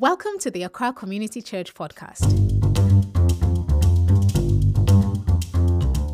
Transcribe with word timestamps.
Welcome 0.00 0.38
to 0.38 0.50
the 0.50 0.62
Accra 0.62 0.94
Community 0.94 1.42
Church 1.42 1.74
podcast. 1.74 2.24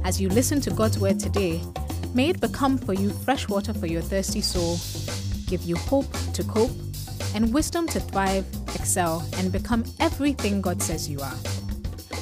As 0.05 0.21
you 0.21 0.29
listen 0.29 0.61
to 0.63 0.71
God's 0.71 0.99
word 0.99 1.21
today, 1.21 1.63
may 2.13 2.31
it 2.31 2.41
become 2.41 2.79
for 2.79 2.95
you 2.95 3.11
fresh 3.11 3.49
water 3.49 3.73
for 3.73 3.87
your 3.87 4.03
thirsty 4.03 4.41
soul, 4.41 4.77
give 5.47 5.63
you 5.63 5.77
hope 5.77 6.13
to 6.33 6.43
cope, 6.43 6.73
and 7.33 7.55
wisdom 7.55 7.87
to 7.87 8.01
thrive, 8.01 8.45
excel, 8.75 9.25
and 9.37 9.53
become 9.53 9.85
everything 10.01 10.61
God 10.61 10.83
says 10.83 11.09
you 11.09 11.21
are. 11.21 11.37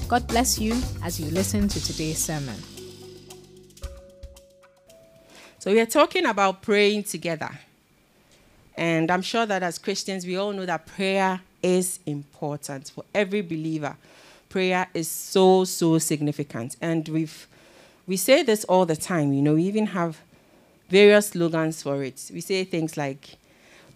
God 0.06 0.28
bless 0.28 0.58
you 0.58 0.78
as 1.02 1.18
you 1.18 1.30
listen 1.30 1.66
to 1.68 1.82
today's 1.82 2.18
sermon. 2.18 2.62
So, 5.60 5.72
we 5.72 5.80
are 5.80 5.86
talking 5.86 6.26
about 6.26 6.60
praying 6.60 7.04
together. 7.04 7.58
And 8.76 9.10
I'm 9.10 9.22
sure 9.22 9.46
that 9.46 9.62
as 9.62 9.78
Christians, 9.78 10.26
we 10.26 10.36
all 10.36 10.52
know 10.52 10.66
that 10.66 10.84
prayer 10.84 11.40
is 11.64 11.98
important 12.04 12.90
for 12.90 13.04
every 13.14 13.40
believer. 13.40 13.96
Prayer 14.50 14.86
is 14.92 15.08
so, 15.08 15.64
so 15.64 15.98
significant. 15.98 16.76
And 16.80 17.08
we've, 17.08 17.48
we 18.06 18.18
say 18.18 18.42
this 18.42 18.64
all 18.64 18.84
the 18.84 18.94
time, 18.94 19.32
you 19.32 19.40
know, 19.40 19.54
we 19.54 19.62
even 19.64 19.86
have 19.86 20.20
various 20.90 21.28
slogans 21.28 21.82
for 21.82 22.04
it. 22.04 22.30
We 22.32 22.42
say 22.42 22.64
things 22.64 22.98
like, 22.98 23.36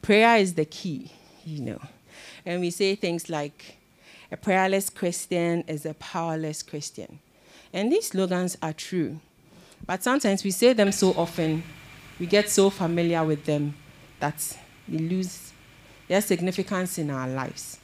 prayer 0.00 0.38
is 0.38 0.54
the 0.54 0.64
key, 0.64 1.12
you 1.44 1.60
know. 1.60 1.80
And 2.46 2.62
we 2.62 2.70
say 2.70 2.94
things 2.94 3.28
like, 3.28 3.76
a 4.32 4.36
prayerless 4.36 4.88
Christian 4.90 5.62
is 5.68 5.84
a 5.84 5.94
powerless 5.94 6.62
Christian. 6.62 7.18
And 7.72 7.92
these 7.92 8.08
slogans 8.08 8.56
are 8.62 8.72
true. 8.72 9.20
But 9.86 10.02
sometimes 10.02 10.42
we 10.42 10.50
say 10.50 10.72
them 10.72 10.90
so 10.92 11.10
often, 11.10 11.62
we 12.18 12.26
get 12.26 12.48
so 12.48 12.70
familiar 12.70 13.22
with 13.24 13.44
them 13.44 13.74
that 14.20 14.58
we 14.88 14.98
lose 14.98 15.52
their 16.08 16.20
significance 16.20 16.98
in 16.98 17.10
our 17.10 17.28
lives. 17.28 17.78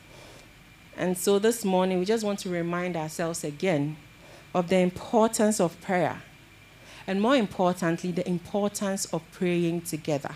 And 0.97 1.17
so 1.17 1.39
this 1.39 1.65
morning, 1.65 1.99
we 1.99 2.05
just 2.05 2.25
want 2.25 2.39
to 2.41 2.49
remind 2.49 2.97
ourselves 2.97 3.45
again 3.45 3.97
of 4.55 4.69
the 4.69 4.79
importance 4.79 5.61
of 5.61 5.81
prayer. 5.81 6.23
And 7.07 7.21
more 7.21 7.37
importantly, 7.37 8.13
the 8.13 8.27
importance 8.29 9.05
of 9.07 9.23
praying 9.33 9.83
together. 9.83 10.35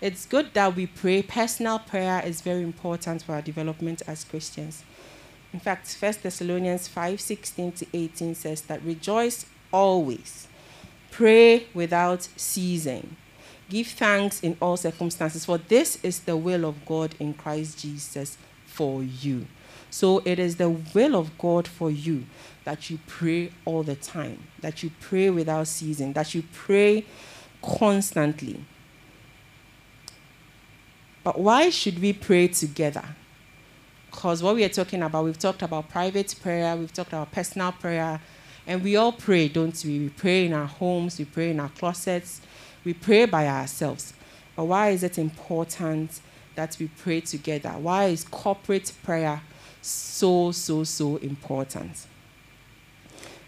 It's 0.00 0.26
good 0.26 0.54
that 0.54 0.74
we 0.74 0.86
pray. 0.86 1.22
Personal 1.22 1.78
prayer 1.78 2.22
is 2.24 2.40
very 2.40 2.62
important 2.62 3.22
for 3.22 3.32
our 3.32 3.42
development 3.42 4.02
as 4.06 4.24
Christians. 4.24 4.84
In 5.52 5.60
fact, 5.60 5.96
1 5.98 6.14
Thessalonians 6.22 6.88
5 6.88 7.20
16 7.20 7.72
to 7.72 7.86
18 7.92 8.34
says 8.34 8.62
that 8.62 8.82
rejoice 8.82 9.46
always, 9.72 10.46
pray 11.10 11.66
without 11.74 12.28
ceasing. 12.36 13.16
Give 13.68 13.86
thanks 13.86 14.40
in 14.40 14.56
all 14.60 14.76
circumstances, 14.76 15.44
for 15.44 15.58
this 15.58 16.02
is 16.02 16.20
the 16.20 16.36
will 16.36 16.64
of 16.64 16.86
God 16.86 17.14
in 17.18 17.34
Christ 17.34 17.78
Jesus 17.78 18.38
for 18.64 19.02
you. 19.02 19.46
So 19.90 20.22
it 20.24 20.38
is 20.38 20.56
the 20.56 20.70
will 20.70 21.16
of 21.16 21.36
God 21.38 21.66
for 21.68 21.90
you 21.90 22.24
that 22.64 22.90
you 22.90 22.98
pray 23.06 23.50
all 23.64 23.82
the 23.82 23.96
time, 23.96 24.42
that 24.60 24.82
you 24.82 24.90
pray 25.00 25.30
without 25.30 25.66
ceasing, 25.66 26.12
that 26.14 26.34
you 26.34 26.42
pray 26.52 27.04
constantly. 27.62 28.64
But 31.24 31.38
why 31.38 31.70
should 31.70 32.00
we 32.00 32.12
pray 32.12 32.48
together? 32.48 33.04
Because 34.10 34.42
what 34.42 34.54
we 34.54 34.64
are 34.64 34.70
talking 34.70 35.02
about, 35.02 35.24
we've 35.24 35.38
talked 35.38 35.62
about 35.62 35.88
private 35.88 36.34
prayer, 36.42 36.76
we've 36.76 36.92
talked 36.92 37.12
about 37.12 37.30
personal 37.32 37.72
prayer, 37.72 38.20
and 38.68 38.84
we 38.84 38.96
all 38.96 39.12
pray, 39.12 39.48
don't 39.48 39.82
we? 39.82 39.98
We 39.98 40.08
pray 40.10 40.44
in 40.44 40.52
our 40.52 40.66
homes, 40.66 41.18
we 41.18 41.24
pray 41.24 41.50
in 41.50 41.58
our 41.58 41.70
closets, 41.70 42.42
we 42.84 42.92
pray 42.92 43.24
by 43.24 43.48
ourselves. 43.48 44.12
But 44.54 44.64
why 44.64 44.90
is 44.90 45.02
it 45.02 45.18
important 45.18 46.20
that 46.54 46.76
we 46.78 46.88
pray 46.88 47.22
together? 47.22 47.70
Why 47.70 48.04
is 48.06 48.24
corporate 48.24 48.92
prayer 49.02 49.40
so, 49.80 50.52
so, 50.52 50.84
so 50.84 51.16
important? 51.16 52.06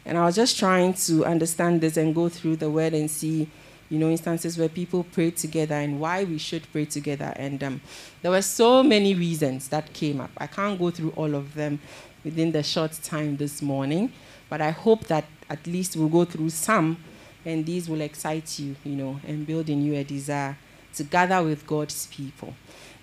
And 0.07 0.17
I 0.17 0.25
was 0.25 0.37
just 0.37 0.59
trying 0.59 0.95
to 0.95 1.27
understand 1.27 1.83
this 1.83 1.99
and 1.99 2.15
go 2.15 2.31
through 2.31 2.57
the 2.57 2.71
word 2.71 2.95
and 2.95 3.11
see, 3.11 3.47
you 3.91 3.99
know, 3.99 4.09
instances 4.09 4.57
where 4.57 4.71
people 4.71 5.05
pray 5.05 5.33
together 5.33 5.75
and 5.75 6.01
why 6.01 6.25
we 6.25 6.39
should 6.39 6.63
pray 6.73 6.87
together. 6.87 7.35
And 7.37 7.63
um, 7.63 7.81
there 8.23 8.31
were 8.31 8.41
so 8.41 8.83
many 8.83 9.15
reasons 9.15 9.69
that 9.69 9.93
came 9.93 10.19
up. 10.19 10.31
I 10.39 10.47
can't 10.47 10.79
go 10.79 10.91
through 10.91 11.11
all 11.11 11.35
of 11.35 11.55
them 11.55 11.79
within 12.25 12.53
the 12.53 12.63
short 12.63 12.93
time 13.03 13.37
this 13.37 13.63
morning, 13.63 14.13
but 14.49 14.61
I 14.61 14.71
hope 14.71 15.07
that 15.07 15.25
at 15.49 15.67
least 15.67 15.97
we'll 15.97 16.09
go 16.09 16.25
through 16.25 16.51
some 16.51 16.99
and 17.45 17.65
these 17.65 17.89
will 17.89 18.01
excite 18.01 18.59
you, 18.59 18.77
you 18.85 18.97
know, 18.97 19.21
and 19.27 19.47
build 19.47 19.69
in 19.69 19.83
you 19.83 19.95
a 19.95 20.05
desire 20.05 20.57
to 20.95 21.05
gather 21.05 21.43
with 21.43 21.67
God's 21.67 22.07
people. 22.09 22.55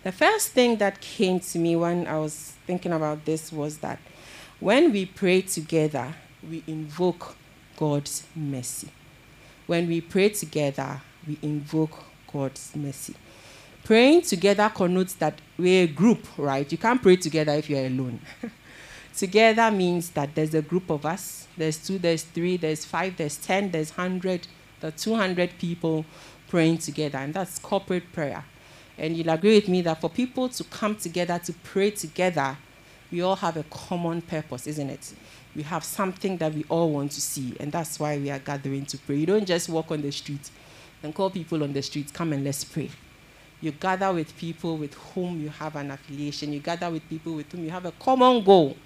The 0.03 0.11
first 0.11 0.49
thing 0.49 0.77
that 0.77 1.01
came 1.01 1.39
to 1.39 1.59
me 1.59 1.75
when 1.75 2.07
I 2.07 2.19
was 2.19 2.53
thinking 2.65 2.93
about 2.93 3.25
this 3.25 3.51
was 3.51 3.79
that 3.79 3.99
when 4.59 4.91
we 4.91 5.05
pray 5.05 5.41
together, 5.41 6.13
we 6.47 6.63
invoke 6.67 7.35
God's 7.75 8.23
mercy. 8.35 8.89
When 9.65 9.87
we 9.87 10.01
pray 10.01 10.29
together, 10.29 11.01
we 11.27 11.37
invoke 11.41 12.03
God's 12.31 12.75
mercy. 12.75 13.15
Praying 13.83 14.23
together 14.23 14.69
connotes 14.73 15.13
that 15.15 15.39
we're 15.57 15.83
a 15.83 15.87
group, 15.87 16.25
right? 16.37 16.69
You 16.71 16.77
can't 16.77 17.01
pray 17.01 17.15
together 17.15 17.53
if 17.53 17.69
you're 17.69 17.85
alone. 17.85 18.19
together 19.17 19.69
means 19.71 20.11
that 20.11 20.33
there's 20.33 20.53
a 20.53 20.61
group 20.61 20.89
of 20.89 21.05
us 21.05 21.47
there's 21.57 21.77
two, 21.77 21.97
there's 21.97 22.23
three, 22.23 22.55
there's 22.55 22.85
five, 22.85 23.17
there's 23.17 23.35
10, 23.37 23.71
there's 23.71 23.89
100, 23.97 24.47
there 24.79 24.89
are 24.89 24.91
200 24.91 25.57
people 25.57 26.05
praying 26.47 26.77
together. 26.77 27.17
And 27.17 27.33
that's 27.33 27.59
corporate 27.59 28.13
prayer. 28.13 28.45
And 28.97 29.17
you'll 29.17 29.29
agree 29.29 29.55
with 29.55 29.67
me 29.67 29.81
that 29.81 29.99
for 29.99 30.09
people 30.09 30.49
to 30.49 30.63
come 30.65 30.95
together 30.95 31.39
to 31.39 31.53
pray 31.53 31.91
together, 31.91 32.57
we 33.11 33.21
all 33.21 33.35
have 33.35 33.57
a 33.57 33.63
common 33.63 34.21
purpose, 34.21 34.67
isn't 34.67 34.89
it? 34.89 35.13
We 35.55 35.63
have 35.63 35.83
something 35.83 36.37
that 36.37 36.53
we 36.53 36.65
all 36.69 36.91
want 36.91 37.11
to 37.13 37.21
see, 37.21 37.55
and 37.59 37.71
that's 37.71 37.99
why 37.99 38.17
we 38.17 38.29
are 38.29 38.39
gathering 38.39 38.85
to 38.87 38.97
pray. 38.99 39.15
You 39.15 39.25
don't 39.25 39.45
just 39.45 39.69
walk 39.69 39.91
on 39.91 40.01
the 40.01 40.11
street 40.11 40.51
and 41.01 41.15
call 41.15 41.29
people 41.29 41.63
on 41.63 41.73
the 41.73 41.81
street, 41.81 42.13
come 42.13 42.33
and 42.33 42.43
let's 42.43 42.63
pray. 42.63 42.91
You 43.61 43.71
gather 43.71 44.13
with 44.13 44.37
people 44.37 44.77
with 44.77 44.93
whom 44.93 45.41
you 45.41 45.49
have 45.49 45.75
an 45.75 45.89
affiliation, 45.89 46.53
you 46.53 46.59
gather 46.59 46.91
with 46.91 47.07
people 47.09 47.33
with 47.33 47.51
whom 47.51 47.63
you 47.63 47.71
have 47.71 47.85
a 47.85 47.91
common 47.93 48.43
goal 48.43 48.77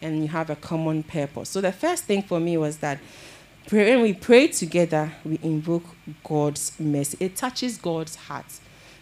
and 0.00 0.22
you 0.22 0.28
have 0.28 0.50
a 0.50 0.56
common 0.56 1.02
purpose. 1.02 1.48
So 1.48 1.60
the 1.60 1.72
first 1.72 2.04
thing 2.04 2.22
for 2.22 2.40
me 2.40 2.56
was 2.56 2.78
that 2.78 2.98
when 3.70 4.00
we 4.00 4.14
pray 4.14 4.48
together, 4.48 5.12
we 5.24 5.38
invoke 5.42 5.84
God's 6.24 6.72
mercy. 6.78 7.18
It 7.20 7.36
touches 7.36 7.76
God's 7.76 8.16
heart 8.16 8.46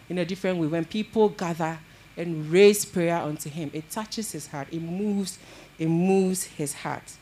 in 0.09 0.17
a 0.17 0.25
different 0.25 0.59
way. 0.59 0.67
When 0.67 0.85
people 0.85 1.29
gather 1.29 1.79
and 2.17 2.49
raise 2.51 2.83
prayer 2.83 3.17
unto 3.17 3.49
Him, 3.49 3.69
it 3.73 3.89
touches 3.89 4.31
His 4.31 4.47
heart. 4.47 4.67
It 4.71 4.81
moves, 4.81 5.39
it 5.79 5.87
moves 5.87 6.43
His 6.43 6.73
heart. 6.73 7.13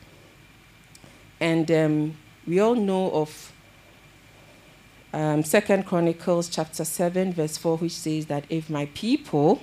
And 1.40 1.70
um, 1.70 2.18
we 2.48 2.60
all 2.60 2.76
know 2.76 3.12
of 3.12 3.52
um, 5.14 5.44
Second 5.44 5.86
Chronicles 5.86 6.50
chapter 6.50 6.84
seven, 6.84 7.34
verse 7.34 7.58
four, 7.58 7.78
which 7.78 7.92
says 7.92 8.26
that 8.28 8.46
if 8.50 8.70
my 8.70 8.88
people 8.94 9.62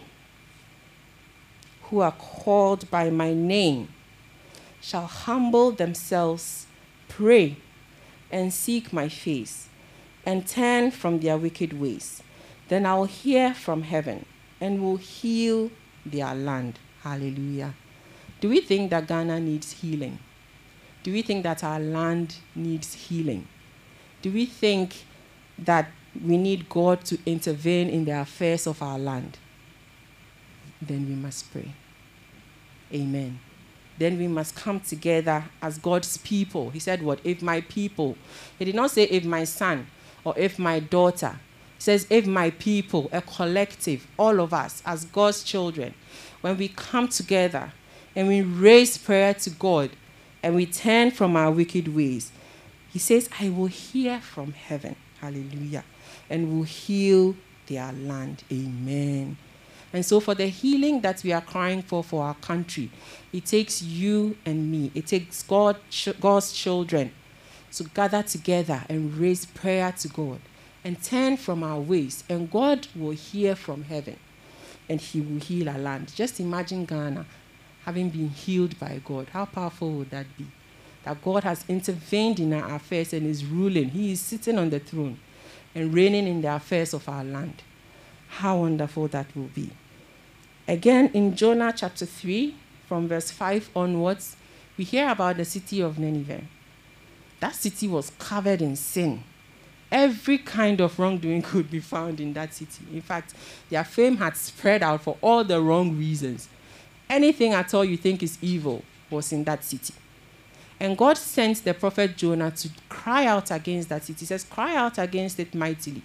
who 1.85 2.01
are 2.01 2.13
called 2.13 2.91
by 2.91 3.11
my 3.11 3.35
name 3.35 3.89
shall 4.83 5.07
humble 5.07 5.71
themselves, 5.71 6.67
pray, 7.09 7.57
and 8.31 8.53
seek 8.53 8.93
my 8.93 9.09
face, 9.09 9.69
and 10.27 10.47
turn 10.47 10.91
from 10.91 11.21
their 11.21 11.39
wicked 11.39 11.81
ways, 11.81 12.23
then 12.69 12.85
I'll 12.85 13.05
hear 13.05 13.55
from 13.55 13.83
heaven 13.83 14.27
and 14.61 14.83
will 14.83 14.97
heal 14.97 15.71
their 16.05 16.35
land. 16.35 16.79
Hallelujah. 17.03 17.75
Do 18.41 18.49
we 18.49 18.61
think 18.61 18.91
that 18.91 19.07
Ghana 19.07 19.41
needs 19.41 19.73
healing? 19.73 20.19
Do 21.05 21.13
we 21.13 21.23
think 21.23 21.45
that 21.45 21.63
our 21.63 21.81
land 21.81 22.37
needs 22.55 22.95
healing? 22.95 23.47
Do 24.21 24.33
we 24.33 24.47
think 24.47 25.05
that 25.59 25.91
we 26.25 26.37
need 26.37 26.69
God 26.69 27.05
to 27.07 27.19
intervene 27.25 27.89
in 27.89 28.05
the 28.05 28.21
affairs 28.21 28.67
of 28.67 28.83
our 28.83 28.99
land? 28.99 29.39
Then 30.81 31.09
we 31.09 31.15
must 31.15 31.53
pray. 31.53 31.73
Amen 32.93 33.39
then 33.99 34.19
we 34.19 34.29
must 34.29 34.57
come 34.57 34.81
together 34.81 35.45
as 35.61 35.79
God's 35.79 36.17
people. 36.19 36.71
He 36.71 36.79
said, 36.79 37.03
What? 37.03 37.21
If 37.25 37.43
my 37.43 37.61
people. 37.63 38.17
He 38.59 38.65
did 38.65 38.75
not 38.75 38.91
say, 38.91 39.05
If 39.05 39.25
my 39.25 39.45
son 39.45 39.87
or 40.25 40.35
if 40.39 40.59
my 40.59 40.81
daughter. 40.81 41.39
He 41.77 41.83
says, 41.83 42.07
If 42.11 42.27
my 42.27 42.51
people, 42.51 43.09
a 43.13 43.23
collective, 43.23 44.07
all 44.19 44.41
of 44.41 44.53
us 44.53 44.83
as 44.87 45.05
God's 45.05 45.43
children, 45.43 45.95
when 46.41 46.57
we 46.57 46.69
come 46.69 47.09
together 47.09 47.73
and 48.17 48.29
we 48.29 48.43
raise 48.43 48.99
prayer 48.99 49.35
to 49.35 49.51
God 49.51 49.91
and 50.43 50.55
we 50.55 50.67
turn 50.67 51.11
from 51.11 51.37
our 51.37 51.51
wicked 51.51 51.95
ways, 51.95 52.33
He 52.93 52.99
says, 52.99 53.29
I 53.41 53.51
will 53.51 53.67
hear 53.67 54.21
from 54.21 54.53
heaven. 54.53 54.97
Hallelujah. 55.21 55.85
And 56.29 56.57
will 56.57 56.65
heal 56.65 57.37
their 57.67 57.93
land. 57.93 58.43
Amen. 58.51 59.37
And 59.93 60.05
so, 60.05 60.21
for 60.21 60.35
the 60.35 60.47
healing 60.47 61.03
that 61.03 61.23
we 61.23 61.33
are 61.33 61.43
crying 61.43 61.83
for 61.83 62.03
for 62.03 62.25
our 62.25 62.35
country, 62.35 62.91
it 63.33 63.45
takes 63.47 63.83
you 63.83 64.37
and 64.47 64.71
me, 64.71 64.91
it 64.95 65.07
takes 65.07 65.43
God, 65.43 65.77
God's 66.21 66.53
children 66.53 67.13
to 67.73 67.85
gather 67.85 68.23
together 68.23 68.85
and 68.89 69.15
raise 69.15 69.47
prayer 69.47 69.93
to 69.99 70.09
God 70.09 70.41
and 70.85 71.03
turn 71.03 71.37
from 71.37 71.63
our 71.63 71.81
ways, 71.81 72.25
and 72.29 72.51
God 72.51 72.89
will 72.97 73.13
hear 73.13 73.55
from 73.55 73.85
heaven. 73.85 74.19
and 74.89 75.01
He 75.01 75.21
will 75.21 75.41
heal 75.41 75.69
our 75.69 75.79
land. 75.79 76.13
Just 76.15 76.41
imagine 76.41 76.85
Ghana 76.85 77.25
having 77.85 78.11
been 78.11 78.29
healed 78.29 78.79
by 78.79 79.01
God. 79.05 79.29
How 79.33 79.45
powerful 79.47 79.91
would 79.93 80.11
that 80.11 80.27
be? 80.37 80.47
That 81.05 81.23
God 81.23 81.45
has 81.45 81.65
intervened 81.69 82.41
in 82.41 82.53
our 82.53 82.75
affairs 82.77 83.13
and 83.13 83.27
is 83.27 83.45
ruling. 83.45 83.91
He 83.91 84.13
is 84.13 84.21
sitting 84.21 84.59
on 84.59 84.71
the 84.71 84.79
throne 84.81 85.19
and 85.75 85.93
reigning 85.95 86.27
in 86.27 86.43
the 86.43 86.55
affairs 86.55 86.95
of 86.95 87.09
our 87.09 87.25
land. 87.25 87.63
How 88.29 88.59
wonderful 88.59 89.09
that 89.09 89.35
will 89.35 89.51
be. 89.55 89.71
Again, 90.69 91.11
in 91.13 91.35
Jonah 91.35 91.73
chapter 91.77 92.07
3, 92.07 92.55
from 92.87 93.09
verse 93.09 93.31
5 93.31 93.71
onwards, 93.75 94.37
we 94.77 94.85
hear 94.85 95.09
about 95.09 95.37
the 95.37 95.45
city 95.45 95.81
of 95.81 95.99
Nineveh. 95.99 96.43
That 97.41 97.55
city 97.55 97.89
was 97.89 98.11
covered 98.19 98.63
in 98.63 98.77
sin. 98.77 99.25
Every 99.91 100.39
kind 100.39 100.81
of 100.81 100.99
wrongdoing 100.99 101.43
could 101.51 101.71
be 101.71 101.81
found 101.81 102.21
in 102.21 102.33
that 102.35 102.55
city. 102.55 102.85
In 102.93 103.03
fact, 103.03 103.35
their 103.69 103.85
fame 103.85 104.17
had 104.17 104.37
spread 104.37 104.83
out 104.83 105.03
for 105.03 105.17
all 105.21 105.43
the 105.43 105.61
wrong 105.61 105.99
reasons. 105.99 106.49
Anything 107.11 107.53
at 107.53 107.75
all 107.75 107.85
you 107.85 107.97
think 107.97 108.23
is 108.23 108.39
evil 108.41 108.85
was 109.11 109.33
in 109.33 109.45
that 109.45 109.65
city. 109.65 109.95
And 110.79 110.97
God 110.97 111.19
sent 111.19 111.65
the 111.65 111.75
prophet 111.75 112.17
Jonah 112.17 112.51
to 112.53 112.71
cry 112.89 113.27
out 113.27 113.51
against 113.51 113.89
that 113.91 114.05
city. 114.05 114.21
He 114.21 114.27
says, 114.27 114.45
Cry 114.45 114.77
out 114.77 114.99
against 114.99 115.39
it 115.39 115.55
mightily, 115.55 116.03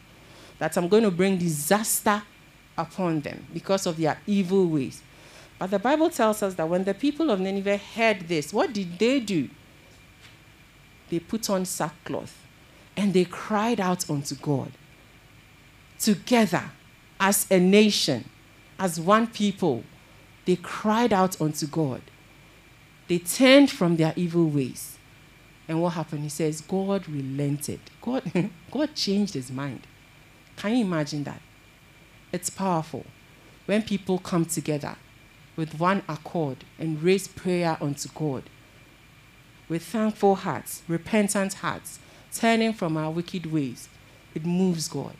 that 0.59 0.75
I'm 0.77 0.87
going 0.87 1.03
to 1.03 1.11
bring 1.11 1.37
disaster 1.37 2.21
upon 2.77 3.21
them 3.21 3.47
because 3.53 3.85
of 3.85 3.97
their 3.97 4.19
evil 4.27 4.67
ways. 4.67 5.01
But 5.59 5.71
the 5.71 5.79
Bible 5.79 6.09
tells 6.09 6.43
us 6.43 6.53
that 6.55 6.69
when 6.69 6.83
the 6.83 6.93
people 6.93 7.31
of 7.31 7.39
Nineveh 7.39 7.77
heard 7.77 8.27
this, 8.27 8.53
what 8.53 8.73
did 8.73 8.99
they 8.99 9.19
do? 9.19 9.49
They 11.09 11.19
put 11.19 11.49
on 11.49 11.65
sackcloth 11.65 12.37
and 12.95 13.13
they 13.13 13.25
cried 13.25 13.79
out 13.79 14.09
unto 14.09 14.35
God. 14.35 14.71
Together, 15.99 16.63
as 17.19 17.47
a 17.49 17.59
nation, 17.59 18.29
as 18.77 18.99
one 18.99 19.27
people, 19.27 19.83
they 20.45 20.57
cried 20.57 21.11
out 21.11 21.39
unto 21.41 21.65
God. 21.65 22.01
They 23.07 23.19
turned 23.19 23.71
from 23.71 23.97
their 23.97 24.13
evil 24.15 24.47
ways. 24.47 24.97
And 25.67 25.81
what 25.81 25.93
happened? 25.93 26.23
He 26.23 26.29
says, 26.29 26.61
God 26.61 27.07
relented. 27.09 27.79
God, 28.01 28.23
God 28.71 28.95
changed 28.95 29.33
his 29.33 29.51
mind. 29.51 29.81
Can 30.55 30.75
you 30.75 30.85
imagine 30.85 31.23
that? 31.25 31.41
It's 32.31 32.49
powerful 32.49 33.05
when 33.65 33.83
people 33.83 34.19
come 34.19 34.45
together 34.45 34.95
with 35.55 35.79
one 35.79 36.03
accord 36.07 36.63
and 36.77 37.01
raise 37.01 37.27
prayer 37.27 37.77
unto 37.81 38.09
God 38.09 38.43
with 39.69 39.83
thankful 39.83 40.35
hearts, 40.35 40.83
repentant 40.87 41.55
hearts, 41.55 41.99
turning 42.33 42.73
from 42.73 42.97
our 42.97 43.11
wicked 43.11 43.51
ways. 43.51 43.89
It 44.33 44.45
moves 44.45 44.87
God. 44.87 45.15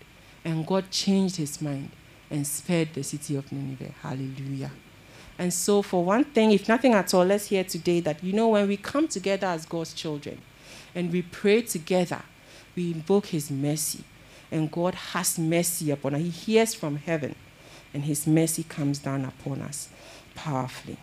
And 0.46 0.66
God 0.66 0.90
changed 0.92 1.36
his 1.38 1.62
mind 1.62 1.92
and 2.30 2.46
spared 2.48 2.94
the 2.94 3.04
city 3.04 3.36
of 3.36 3.52
Nineveh. 3.52 3.94
Hallelujah. 4.02 4.72
And 5.38 5.54
so, 5.54 5.82
for 5.82 6.04
one 6.04 6.24
thing, 6.24 6.52
if 6.52 6.68
nothing 6.68 6.94
at 6.94 7.14
all, 7.14 7.26
let's 7.26 7.48
hear 7.48 7.64
today 7.64 8.00
that, 8.02 8.24
you 8.24 8.34
know, 8.34 8.50
when 8.50 8.68
we 8.68 8.78
come 8.78 9.08
together 9.08 9.48
as 9.48 9.66
God's 9.66 9.94
children 9.94 10.42
and 10.96 11.12
we 11.12 11.22
pray 11.22 11.62
together, 11.62 12.22
we 12.76 12.92
invoke 12.92 13.28
his 13.28 13.52
mercy. 13.52 14.04
And 14.52 14.72
God 14.72 14.96
has 14.96 15.38
mercy 15.38 15.92
upon 15.92 16.16
us. 16.16 16.22
He 16.22 16.30
hears 16.30 16.74
from 16.74 16.98
heaven, 16.98 17.36
and 17.94 18.04
his 18.06 18.26
mercy 18.26 18.64
comes 18.64 19.00
down 19.00 19.26
upon 19.26 19.62
us 19.62 19.90
powerfully. 20.36 20.98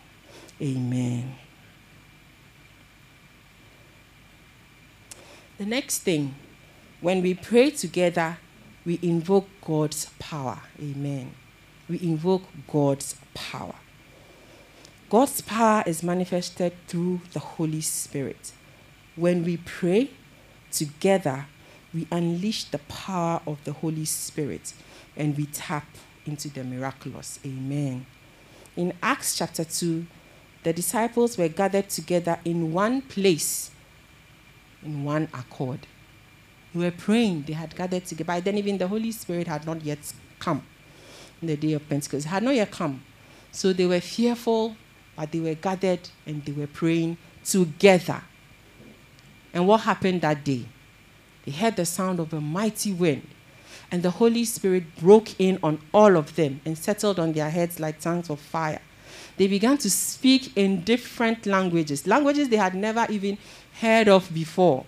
Amen. 0.61 1.35
The 5.57 5.65
next 5.65 5.99
thing, 5.99 6.35
when 7.01 7.21
we 7.21 7.33
pray 7.33 7.69
together, 7.71 8.37
we 8.85 8.99
invoke 9.01 9.47
God's 9.63 10.09
power. 10.19 10.59
Amen. 10.81 11.33
We 11.87 12.01
invoke 12.01 12.43
God's 12.67 13.15
power. 13.33 13.75
God's 15.09 15.41
power 15.41 15.83
is 15.85 16.03
manifested 16.03 16.73
through 16.87 17.21
the 17.31 17.39
Holy 17.39 17.81
Spirit. 17.81 18.51
When 19.15 19.43
we 19.45 19.57
pray 19.57 20.09
together, 20.71 21.45
we 21.95 22.05
unleash 22.11 22.65
the 22.65 22.77
power 22.79 23.41
of 23.47 23.63
the 23.63 23.71
Holy 23.71 24.03
Spirit 24.03 24.73
and 25.15 25.37
we 25.37 25.45
tap 25.45 25.87
into 26.25 26.49
the 26.49 26.63
miraculous. 26.63 27.39
Amen. 27.45 28.05
In 28.75 28.93
Acts 29.01 29.37
chapter 29.37 29.63
2, 29.63 30.05
the 30.63 30.73
disciples 30.73 31.37
were 31.37 31.47
gathered 31.47 31.89
together 31.89 32.37
in 32.43 32.73
one 32.73 33.01
place, 33.01 33.71
in 34.83 35.05
one 35.05 35.29
accord. 35.33 35.87
They 36.73 36.83
were 36.83 36.91
praying, 36.91 37.45
they 37.47 37.53
had 37.53 37.73
gathered 37.73 38.05
together. 38.05 38.27
By 38.27 38.39
then, 38.41 38.57
even 38.57 38.77
the 38.77 38.89
Holy 38.89 39.13
Spirit 39.13 39.47
had 39.47 39.65
not 39.65 39.81
yet 39.85 39.99
come 40.37 40.63
in 41.41 41.47
the 41.47 41.55
day 41.55 41.73
of 41.73 41.87
Pentecost. 41.87 42.25
It 42.25 42.29
had 42.29 42.43
not 42.43 42.55
yet 42.55 42.71
come. 42.71 43.01
So 43.51 43.71
they 43.71 43.85
were 43.85 44.01
fearful, 44.01 44.75
but 45.15 45.31
they 45.31 45.39
were 45.39 45.53
gathered 45.53 46.09
and 46.25 46.43
they 46.43 46.51
were 46.51 46.67
praying 46.67 47.17
together. 47.45 48.21
And 49.53 49.65
what 49.65 49.81
happened 49.81 50.19
that 50.21 50.43
day? 50.43 50.65
They 51.45 51.51
heard 51.51 51.75
the 51.75 51.85
sound 51.85 52.19
of 52.19 52.33
a 52.33 52.41
mighty 52.41 52.91
wind, 52.91 53.27
and 53.91 54.01
the 54.03 54.11
Holy 54.11 54.45
Spirit 54.45 54.83
broke 54.97 55.39
in 55.39 55.59
on 55.61 55.79
all 55.93 56.17
of 56.17 56.35
them 56.35 56.61
and 56.65 56.77
settled 56.77 57.19
on 57.19 57.33
their 57.33 57.49
heads 57.49 57.79
like 57.79 57.99
tongues 57.99 58.29
of 58.29 58.39
fire. 58.39 58.81
They 59.37 59.47
began 59.47 59.77
to 59.79 59.89
speak 59.89 60.55
in 60.57 60.81
different 60.83 61.45
languages, 61.45 62.07
languages 62.07 62.49
they 62.49 62.55
had 62.55 62.73
never 62.73 63.05
even 63.09 63.37
heard 63.79 64.07
of 64.07 64.33
before. 64.33 64.85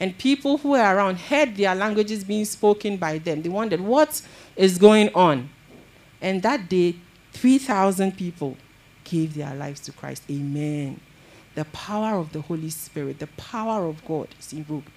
And 0.00 0.16
people 0.18 0.58
who 0.58 0.70
were 0.70 0.78
around 0.78 1.18
heard 1.18 1.56
their 1.56 1.74
languages 1.74 2.24
being 2.24 2.44
spoken 2.44 2.96
by 2.96 3.18
them. 3.18 3.42
They 3.42 3.48
wondered, 3.48 3.80
what 3.80 4.20
is 4.56 4.76
going 4.76 5.14
on? 5.14 5.50
And 6.20 6.42
that 6.42 6.68
day, 6.68 6.96
3,000 7.32 8.16
people 8.16 8.56
gave 9.04 9.34
their 9.34 9.54
lives 9.54 9.80
to 9.80 9.92
Christ. 9.92 10.24
Amen. 10.30 11.00
The 11.54 11.64
power 11.66 12.18
of 12.18 12.32
the 12.32 12.40
Holy 12.40 12.70
Spirit, 12.70 13.18
the 13.20 13.28
power 13.28 13.86
of 13.86 14.04
God 14.04 14.28
is 14.38 14.52
invoked 14.52 14.88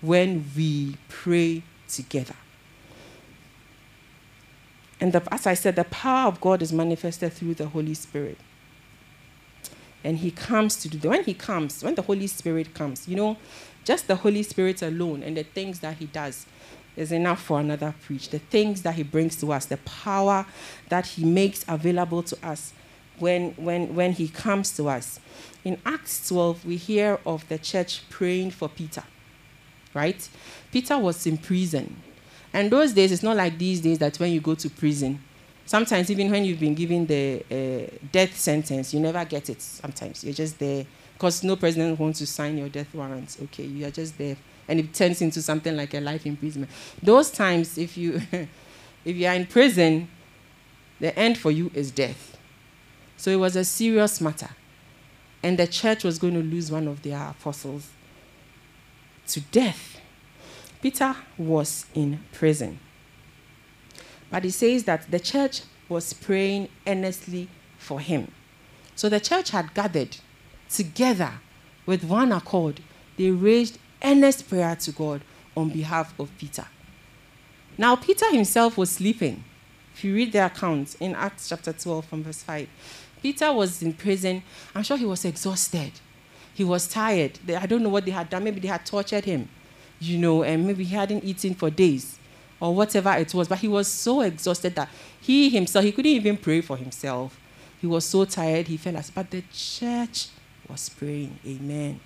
when 0.00 0.44
we 0.56 0.96
pray 1.08 1.62
together. 1.88 2.36
And 5.00 5.12
the, 5.12 5.22
as 5.32 5.46
I 5.46 5.54
said, 5.54 5.76
the 5.76 5.84
power 5.84 6.28
of 6.28 6.40
God 6.40 6.62
is 6.62 6.72
manifested 6.72 7.32
through 7.32 7.54
the 7.54 7.68
Holy 7.68 7.94
Spirit. 7.94 8.38
And 10.02 10.18
He 10.18 10.30
comes 10.30 10.76
to 10.76 10.88
do 10.88 10.98
that. 10.98 11.08
When 11.08 11.24
He 11.24 11.34
comes, 11.34 11.82
when 11.84 11.94
the 11.94 12.02
Holy 12.02 12.26
Spirit 12.26 12.74
comes, 12.74 13.06
you 13.06 13.16
know, 13.16 13.36
just 13.84 14.06
the 14.06 14.16
Holy 14.16 14.42
Spirit 14.42 14.82
alone 14.82 15.22
and 15.22 15.36
the 15.36 15.44
things 15.44 15.80
that 15.80 15.98
He 15.98 16.06
does 16.06 16.46
is 16.96 17.12
enough 17.12 17.42
for 17.42 17.60
another 17.60 17.94
preach. 18.04 18.30
The 18.30 18.38
things 18.38 18.82
that 18.82 18.94
He 18.94 19.02
brings 19.02 19.36
to 19.36 19.52
us, 19.52 19.66
the 19.66 19.76
power 19.78 20.46
that 20.88 21.06
He 21.06 21.24
makes 21.24 21.64
available 21.68 22.22
to 22.24 22.46
us 22.46 22.72
when, 23.20 23.52
when, 23.52 23.94
when 23.94 24.12
He 24.12 24.28
comes 24.28 24.74
to 24.76 24.88
us. 24.88 25.20
In 25.64 25.78
Acts 25.84 26.28
12, 26.28 26.64
we 26.64 26.76
hear 26.76 27.18
of 27.26 27.46
the 27.48 27.58
church 27.58 28.02
praying 28.10 28.52
for 28.52 28.68
Peter, 28.68 29.02
right? 29.94 30.28
Peter 30.70 30.96
was 30.98 31.26
in 31.26 31.36
prison 31.38 31.96
and 32.52 32.70
those 32.70 32.92
days, 32.92 33.12
it's 33.12 33.22
not 33.22 33.36
like 33.36 33.58
these 33.58 33.80
days 33.80 33.98
that 33.98 34.16
when 34.18 34.32
you 34.32 34.40
go 34.40 34.54
to 34.54 34.70
prison, 34.70 35.20
sometimes 35.66 36.10
even 36.10 36.30
when 36.30 36.44
you've 36.44 36.60
been 36.60 36.74
given 36.74 37.06
the 37.06 37.44
uh, 37.50 37.96
death 38.10 38.36
sentence, 38.36 38.94
you 38.94 39.00
never 39.00 39.24
get 39.24 39.50
it. 39.50 39.60
Sometimes 39.60 40.24
you're 40.24 40.34
just 40.34 40.58
there 40.58 40.86
because 41.14 41.42
no 41.44 41.56
president 41.56 41.98
wants 41.98 42.20
to 42.20 42.26
sign 42.26 42.56
your 42.56 42.68
death 42.68 42.94
warrant. 42.94 43.36
Okay, 43.44 43.64
you 43.64 43.86
are 43.86 43.90
just 43.90 44.16
there, 44.16 44.36
and 44.66 44.80
it 44.80 44.94
turns 44.94 45.20
into 45.20 45.42
something 45.42 45.76
like 45.76 45.92
a 45.94 46.00
life 46.00 46.24
imprisonment. 46.26 46.70
Those 47.02 47.30
times, 47.30 47.76
if 47.76 47.98
you 47.98 48.20
if 49.04 49.16
you 49.16 49.26
are 49.26 49.34
in 49.34 49.46
prison, 49.46 50.08
the 51.00 51.16
end 51.18 51.36
for 51.36 51.50
you 51.50 51.70
is 51.74 51.90
death. 51.90 52.37
So 53.18 53.30
it 53.30 53.36
was 53.36 53.56
a 53.56 53.64
serious 53.64 54.20
matter, 54.20 54.48
and 55.42 55.58
the 55.58 55.66
church 55.66 56.04
was 56.04 56.18
going 56.18 56.34
to 56.34 56.42
lose 56.42 56.70
one 56.70 56.88
of 56.88 57.02
their 57.02 57.20
apostles 57.20 57.90
to 59.26 59.40
death. 59.40 60.00
Peter 60.80 61.16
was 61.36 61.84
in 61.94 62.20
prison. 62.32 62.78
But 64.30 64.44
he 64.44 64.50
says 64.50 64.84
that 64.84 65.10
the 65.10 65.18
church 65.18 65.62
was 65.88 66.12
praying 66.12 66.68
earnestly 66.86 67.48
for 67.76 67.98
him. 67.98 68.30
So 68.94 69.08
the 69.08 69.20
church 69.20 69.50
had 69.50 69.74
gathered 69.74 70.16
together 70.70 71.32
with 71.86 72.04
one 72.04 72.30
accord. 72.30 72.80
They 73.16 73.32
raised 73.32 73.78
earnest 74.04 74.48
prayer 74.48 74.76
to 74.76 74.92
God 74.92 75.22
on 75.56 75.70
behalf 75.70 76.18
of 76.20 76.30
Peter. 76.38 76.66
Now, 77.76 77.96
Peter 77.96 78.30
himself 78.30 78.76
was 78.78 78.90
sleeping. 78.90 79.42
If 79.98 80.04
you 80.04 80.14
read 80.14 80.32
the 80.32 80.46
account 80.46 80.96
in 81.00 81.14
Acts 81.14 81.48
chapter 81.48 81.72
12 81.72 82.04
from 82.04 82.22
verse 82.22 82.42
5, 82.42 82.68
Peter 83.20 83.52
was 83.52 83.82
in 83.82 83.92
prison. 83.92 84.42
I'm 84.74 84.82
sure 84.82 84.96
he 84.96 85.04
was 85.04 85.24
exhausted. 85.24 85.92
He 86.54 86.64
was 86.64 86.88
tired. 86.88 87.38
I 87.48 87.66
don't 87.66 87.82
know 87.82 87.88
what 87.88 88.04
they 88.04 88.12
had 88.12 88.30
done. 88.30 88.44
Maybe 88.44 88.60
they 88.60 88.68
had 88.68 88.86
tortured 88.86 89.24
him 89.24 89.48
you 90.00 90.18
know, 90.18 90.42
and 90.42 90.66
maybe 90.66 90.84
he 90.84 90.94
hadn't 90.94 91.24
eaten 91.24 91.54
for 91.54 91.70
days 91.70 92.18
or 92.60 92.74
whatever 92.74 93.12
it 93.12 93.32
was. 93.34 93.48
But 93.48 93.58
he 93.58 93.68
was 93.68 93.88
so 93.88 94.20
exhausted 94.20 94.74
that 94.76 94.88
he 95.20 95.50
himself, 95.50 95.84
he 95.84 95.92
couldn't 95.92 96.10
even 96.10 96.36
pray 96.36 96.60
for 96.60 96.76
himself. 96.76 97.38
He 97.80 97.86
was 97.86 98.04
so 98.04 98.24
tired, 98.24 98.68
he 98.68 98.76
fell 98.76 98.96
asleep. 98.96 99.14
But 99.14 99.30
the 99.30 99.42
church 99.52 100.28
was 100.68 100.88
praying. 100.88 101.38
Amen. 101.46 102.00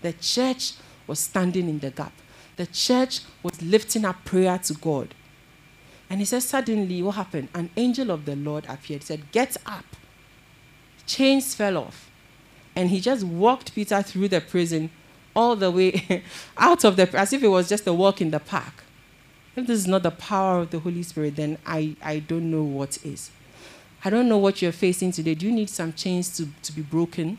The 0.00 0.12
church 0.14 0.74
was 1.06 1.20
standing 1.20 1.68
in 1.68 1.78
the 1.78 1.90
gap. 1.90 2.12
The 2.56 2.66
church 2.66 3.20
was 3.42 3.60
lifting 3.62 4.04
up 4.04 4.24
prayer 4.24 4.58
to 4.58 4.74
God. 4.74 5.14
And 6.10 6.20
he 6.20 6.24
says, 6.24 6.44
Suddenly, 6.44 7.02
what 7.02 7.16
happened? 7.16 7.48
An 7.54 7.70
angel 7.76 8.10
of 8.10 8.24
the 8.24 8.36
Lord 8.36 8.64
appeared, 8.68 9.02
said, 9.02 9.30
Get 9.32 9.56
up. 9.66 9.84
Chains 11.06 11.54
fell 11.54 11.76
off. 11.76 12.10
And 12.74 12.90
he 12.90 13.00
just 13.00 13.24
walked 13.24 13.74
Peter 13.74 14.02
through 14.02 14.28
the 14.28 14.40
prison 14.40 14.90
all 15.34 15.56
the 15.56 15.70
way 15.70 16.22
out 16.56 16.84
of 16.84 16.96
the, 16.96 17.08
as 17.18 17.32
if 17.32 17.42
it 17.42 17.48
was 17.48 17.68
just 17.68 17.86
a 17.86 17.92
walk 17.92 18.20
in 18.20 18.30
the 18.30 18.40
park. 18.40 18.84
If 19.56 19.66
this 19.66 19.80
is 19.80 19.86
not 19.86 20.04
the 20.04 20.10
power 20.10 20.60
of 20.60 20.70
the 20.70 20.78
Holy 20.78 21.02
Spirit, 21.02 21.36
then 21.36 21.58
I, 21.66 21.96
I 22.02 22.20
don't 22.20 22.50
know 22.50 22.62
what 22.62 23.04
is. 23.04 23.30
I 24.04 24.10
don't 24.10 24.28
know 24.28 24.38
what 24.38 24.62
you're 24.62 24.72
facing 24.72 25.10
today. 25.10 25.34
Do 25.34 25.46
you 25.46 25.52
need 25.52 25.68
some 25.68 25.92
chains 25.92 26.36
to, 26.36 26.48
to 26.62 26.72
be 26.72 26.82
broken? 26.82 27.38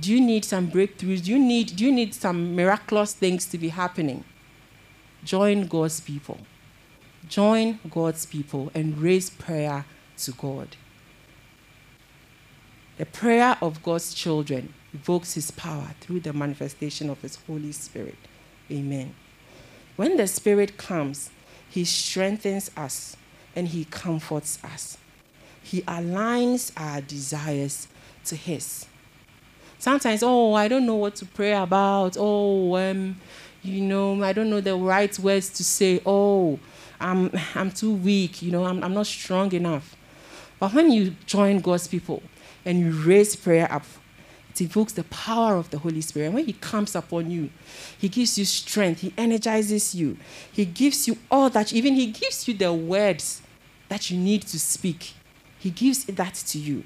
Do 0.00 0.12
you 0.12 0.20
need 0.20 0.44
some 0.44 0.70
breakthroughs? 0.70 1.24
Do 1.24 1.30
you 1.30 1.38
need, 1.38 1.76
do 1.76 1.84
you 1.84 1.92
need 1.92 2.14
some 2.14 2.56
miraculous 2.56 3.12
things 3.12 3.46
to 3.46 3.58
be 3.58 3.68
happening? 3.68 4.24
Join 5.24 5.66
God's 5.66 6.00
people. 6.00 6.38
Join 7.26 7.78
God's 7.90 8.26
people 8.26 8.70
and 8.74 8.98
raise 8.98 9.30
prayer 9.30 9.84
to 10.18 10.32
God. 10.32 10.76
The 12.98 13.06
prayer 13.06 13.56
of 13.62 13.82
God's 13.82 14.12
children 14.12 14.74
evokes 14.92 15.34
his 15.34 15.50
power 15.50 15.90
through 16.00 16.20
the 16.20 16.32
manifestation 16.32 17.08
of 17.10 17.20
his 17.22 17.36
Holy 17.46 17.72
Spirit. 17.72 18.16
Amen. 18.70 19.14
When 19.96 20.16
the 20.16 20.26
Spirit 20.26 20.76
comes, 20.76 21.30
he 21.70 21.84
strengthens 21.84 22.70
us 22.76 23.16
and 23.54 23.68
he 23.68 23.84
comforts 23.84 24.58
us. 24.64 24.98
He 25.62 25.82
aligns 25.82 26.72
our 26.76 27.00
desires 27.00 27.88
to 28.24 28.36
his. 28.36 28.86
Sometimes, 29.78 30.22
oh, 30.22 30.54
I 30.54 30.66
don't 30.66 30.86
know 30.86 30.96
what 30.96 31.14
to 31.16 31.26
pray 31.26 31.52
about. 31.52 32.16
Oh, 32.18 32.76
um, 32.76 33.20
you 33.62 33.80
know, 33.80 34.22
I 34.22 34.32
don't 34.32 34.50
know 34.50 34.60
the 34.60 34.74
right 34.74 35.16
words 35.18 35.50
to 35.50 35.64
say. 35.64 36.00
Oh, 36.04 36.58
I'm, 37.00 37.30
I'm 37.54 37.70
too 37.70 37.92
weak. 37.92 38.42
You 38.42 38.52
know, 38.52 38.64
I'm, 38.64 38.82
I'm 38.82 38.94
not 38.94 39.06
strong 39.06 39.52
enough. 39.52 39.96
But 40.58 40.74
when 40.74 40.90
you 40.90 41.14
join 41.26 41.60
God's 41.60 41.86
people 41.86 42.22
and 42.64 42.80
you 42.80 42.90
raise 42.90 43.36
prayer 43.36 43.70
up, 43.72 43.84
it 44.50 44.62
evokes 44.62 44.92
the 44.92 45.04
power 45.04 45.56
of 45.56 45.70
the 45.70 45.78
Holy 45.78 46.00
Spirit. 46.00 46.26
And 46.26 46.34
when 46.34 46.46
He 46.46 46.52
comes 46.54 46.96
upon 46.96 47.30
you, 47.30 47.50
He 47.98 48.08
gives 48.08 48.38
you 48.38 48.44
strength, 48.44 49.00
He 49.00 49.14
energizes 49.16 49.94
you, 49.94 50.16
He 50.50 50.64
gives 50.64 51.06
you 51.06 51.16
all 51.30 51.48
that, 51.50 51.72
even 51.72 51.94
He 51.94 52.06
gives 52.06 52.48
you 52.48 52.54
the 52.54 52.72
words 52.72 53.42
that 53.88 54.10
you 54.10 54.18
need 54.18 54.42
to 54.42 54.58
speak. 54.58 55.14
He 55.58 55.70
gives 55.70 56.04
that 56.04 56.34
to 56.34 56.58
you. 56.58 56.84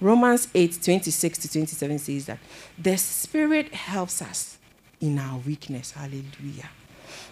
Romans 0.00 0.48
8 0.52 0.82
26 0.82 1.38
to 1.38 1.52
27 1.52 1.98
says 1.98 2.26
that 2.26 2.38
the 2.76 2.96
Spirit 2.96 3.72
helps 3.72 4.20
us 4.20 4.58
in 5.00 5.18
our 5.18 5.38
weakness. 5.38 5.92
Hallelujah. 5.92 6.70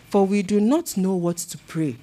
For 0.09 0.27
we 0.27 0.43
do 0.43 0.61
not 0.61 0.97
know 0.97 1.15
what 1.15 1.37
to 1.39 1.59
pray. 1.59 1.97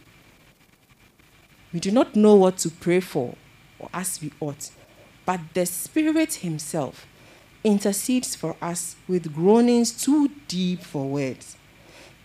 We 1.73 1.79
do 1.79 1.91
not 1.91 2.15
know 2.15 2.35
what 2.35 2.57
to 2.59 2.69
pray 2.69 2.99
for 2.99 3.35
or 3.79 3.89
as 3.93 4.21
we 4.21 4.31
ought. 4.39 4.71
But 5.25 5.41
the 5.53 5.65
Spirit 5.65 6.35
Himself 6.35 7.05
intercedes 7.63 8.35
for 8.35 8.55
us 8.61 8.95
with 9.07 9.33
groanings 9.33 9.91
too 9.91 10.29
deep 10.47 10.81
for 10.81 11.05
words. 11.05 11.57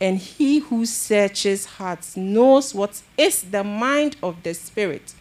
And 0.01 0.19
He 0.19 0.61
who 0.61 0.87
searches 0.87 1.67
hearts 1.67 2.17
knows 2.17 2.75
what 2.75 3.03
is 3.17 3.43
the 3.43 3.65
mind 3.65 4.17
of 4.23 4.43
the 4.43 4.55
Spirit, 4.55 5.15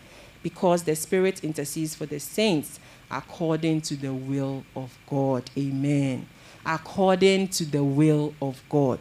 because 0.43 0.83
the 0.83 0.95
Spirit 0.95 1.43
intercedes 1.43 1.95
for 1.95 2.05
the 2.05 2.19
saints 2.19 2.79
according 3.09 3.81
to 3.81 3.95
the 3.95 4.13
will 4.13 4.63
of 4.75 4.97
God. 5.07 5.49
Amen. 5.57 6.27
According 6.65 7.49
to 7.49 7.65
the 7.65 7.83
will 7.83 8.33
of 8.41 8.61
God. 8.69 8.99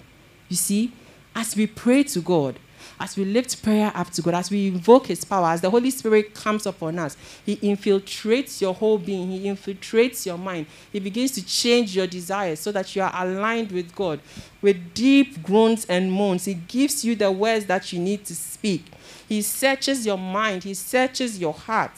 You 0.49 0.57
see, 0.57 0.93
as 1.35 1.57
we 1.57 1.67
pray 1.67 2.03
to 2.05 2.21
God, 2.21 2.59
as 2.99 3.17
we 3.17 3.25
lift 3.25 3.63
prayer 3.63 3.91
up 3.95 4.11
to 4.11 4.23
God, 4.23 4.35
as 4.35 4.51
we 4.51 4.69
invoke 4.69 5.07
His 5.07 5.25
power, 5.25 5.49
as 5.49 5.63
the 5.63 5.71
Holy 5.71 5.91
Spirit 5.91 6.35
comes 6.35 6.67
upon 6.67 6.99
us, 6.99 7.17
He 7.47 7.57
infiltrates 7.57 8.61
your 8.61 8.75
whole 8.75 8.99
being, 8.99 9.31
He 9.31 9.45
infiltrates 9.45 10.27
your 10.27 10.37
mind. 10.37 10.67
He 10.93 11.01
begins 11.01 11.31
to 11.33 11.47
change 11.47 11.97
your 11.97 12.07
desires 12.07 12.61
so 12.61 12.71
that 12.73 12.95
you 12.95 13.03
are 13.03 13.13
aligned 13.15 13.73
with 13.73 13.95
God 13.95 14.21
with 14.61 14.93
deep 14.93 15.43
groans 15.43 15.87
and 15.87 16.13
moans. 16.13 16.45
He 16.45 16.55
gives 16.55 17.05
you 17.05 17.17
the 17.17 17.31
words 17.33 17.67
that 17.67 17.93
you 17.93 17.99
need 17.99 18.25
to 18.27 18.35
speak. 18.35 18.85
He 19.29 19.43
searches 19.43 20.05
your 20.05 20.19
mind, 20.19 20.65
He 20.65 20.75
searches 20.75 21.39
your 21.39 21.55
heart. 21.55 21.93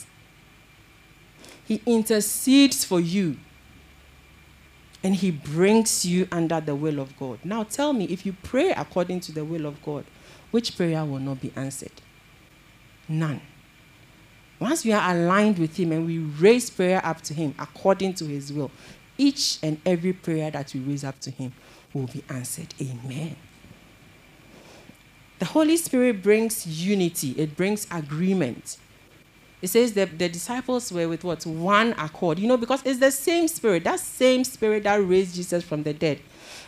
He 1.64 1.80
intercedes 1.86 2.84
for 2.84 3.00
you. 3.00 3.36
And 5.04 5.16
he 5.16 5.30
brings 5.30 6.04
you 6.04 6.28
under 6.30 6.60
the 6.60 6.74
will 6.74 7.00
of 7.00 7.16
God. 7.18 7.40
Now 7.44 7.64
tell 7.64 7.92
me, 7.92 8.04
if 8.04 8.24
you 8.24 8.34
pray 8.42 8.70
according 8.70 9.20
to 9.20 9.32
the 9.32 9.44
will 9.44 9.66
of 9.66 9.82
God, 9.82 10.04
which 10.52 10.76
prayer 10.76 11.04
will 11.04 11.18
not 11.18 11.40
be 11.40 11.52
answered? 11.56 11.92
None. 13.08 13.40
Once 14.60 14.84
we 14.84 14.92
are 14.92 15.12
aligned 15.12 15.58
with 15.58 15.76
him 15.76 15.90
and 15.90 16.06
we 16.06 16.18
raise 16.18 16.70
prayer 16.70 17.04
up 17.04 17.20
to 17.22 17.34
him 17.34 17.52
according 17.58 18.14
to 18.14 18.26
his 18.26 18.52
will, 18.52 18.70
each 19.18 19.58
and 19.62 19.80
every 19.84 20.12
prayer 20.12 20.50
that 20.52 20.72
we 20.72 20.80
raise 20.80 21.02
up 21.02 21.18
to 21.20 21.30
him 21.32 21.52
will 21.92 22.06
be 22.06 22.22
answered. 22.28 22.72
Amen. 22.80 23.34
The 25.40 25.46
Holy 25.46 25.76
Spirit 25.76 26.22
brings 26.22 26.64
unity, 26.66 27.32
it 27.32 27.56
brings 27.56 27.88
agreement. 27.90 28.76
It 29.62 29.68
says 29.68 29.92
that 29.94 30.18
the 30.18 30.28
disciples 30.28 30.92
were 30.92 31.08
with 31.08 31.24
what? 31.24 31.46
One 31.46 31.92
accord. 31.92 32.38
You 32.38 32.48
know, 32.48 32.56
because 32.56 32.82
it's 32.84 32.98
the 32.98 33.12
same 33.12 33.48
spirit, 33.48 33.84
that 33.84 34.00
same 34.00 34.44
spirit 34.44 34.82
that 34.82 34.96
raised 34.96 35.36
Jesus 35.36 35.64
from 35.64 35.84
the 35.84 35.94
dead 35.94 36.20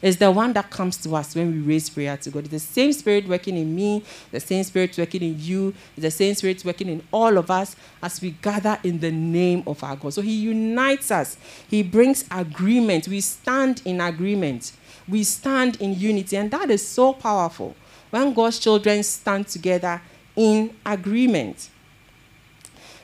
is 0.04 0.18
the 0.18 0.30
one 0.30 0.52
that 0.52 0.70
comes 0.70 0.96
to 0.98 1.14
us 1.16 1.34
when 1.34 1.50
we 1.50 1.58
raise 1.60 1.88
prayer 1.88 2.16
to 2.16 2.30
God. 2.30 2.40
It's 2.40 2.50
the 2.50 2.58
same 2.58 2.92
spirit 2.92 3.26
working 3.26 3.56
in 3.56 3.74
me, 3.74 4.04
the 4.30 4.40
same 4.40 4.62
spirit 4.64 4.96
working 4.98 5.22
in 5.22 5.40
you, 5.40 5.74
the 5.96 6.10
same 6.10 6.34
spirit 6.34 6.62
working 6.64 6.88
in 6.88 7.02
all 7.10 7.38
of 7.38 7.50
us 7.50 7.74
as 8.02 8.20
we 8.20 8.32
gather 8.32 8.78
in 8.84 9.00
the 9.00 9.10
name 9.10 9.62
of 9.66 9.82
our 9.82 9.96
God. 9.96 10.12
So 10.12 10.22
He 10.22 10.34
unites 10.34 11.10
us, 11.10 11.36
He 11.68 11.82
brings 11.82 12.24
agreement. 12.30 13.08
We 13.08 13.20
stand 13.22 13.82
in 13.84 14.00
agreement, 14.00 14.72
we 15.08 15.24
stand 15.24 15.80
in 15.80 15.98
unity, 15.98 16.36
and 16.36 16.50
that 16.50 16.70
is 16.70 16.86
so 16.86 17.12
powerful 17.12 17.74
when 18.10 18.34
God's 18.34 18.58
children 18.58 19.02
stand 19.02 19.48
together 19.48 20.00
in 20.36 20.74
agreement. 20.84 21.70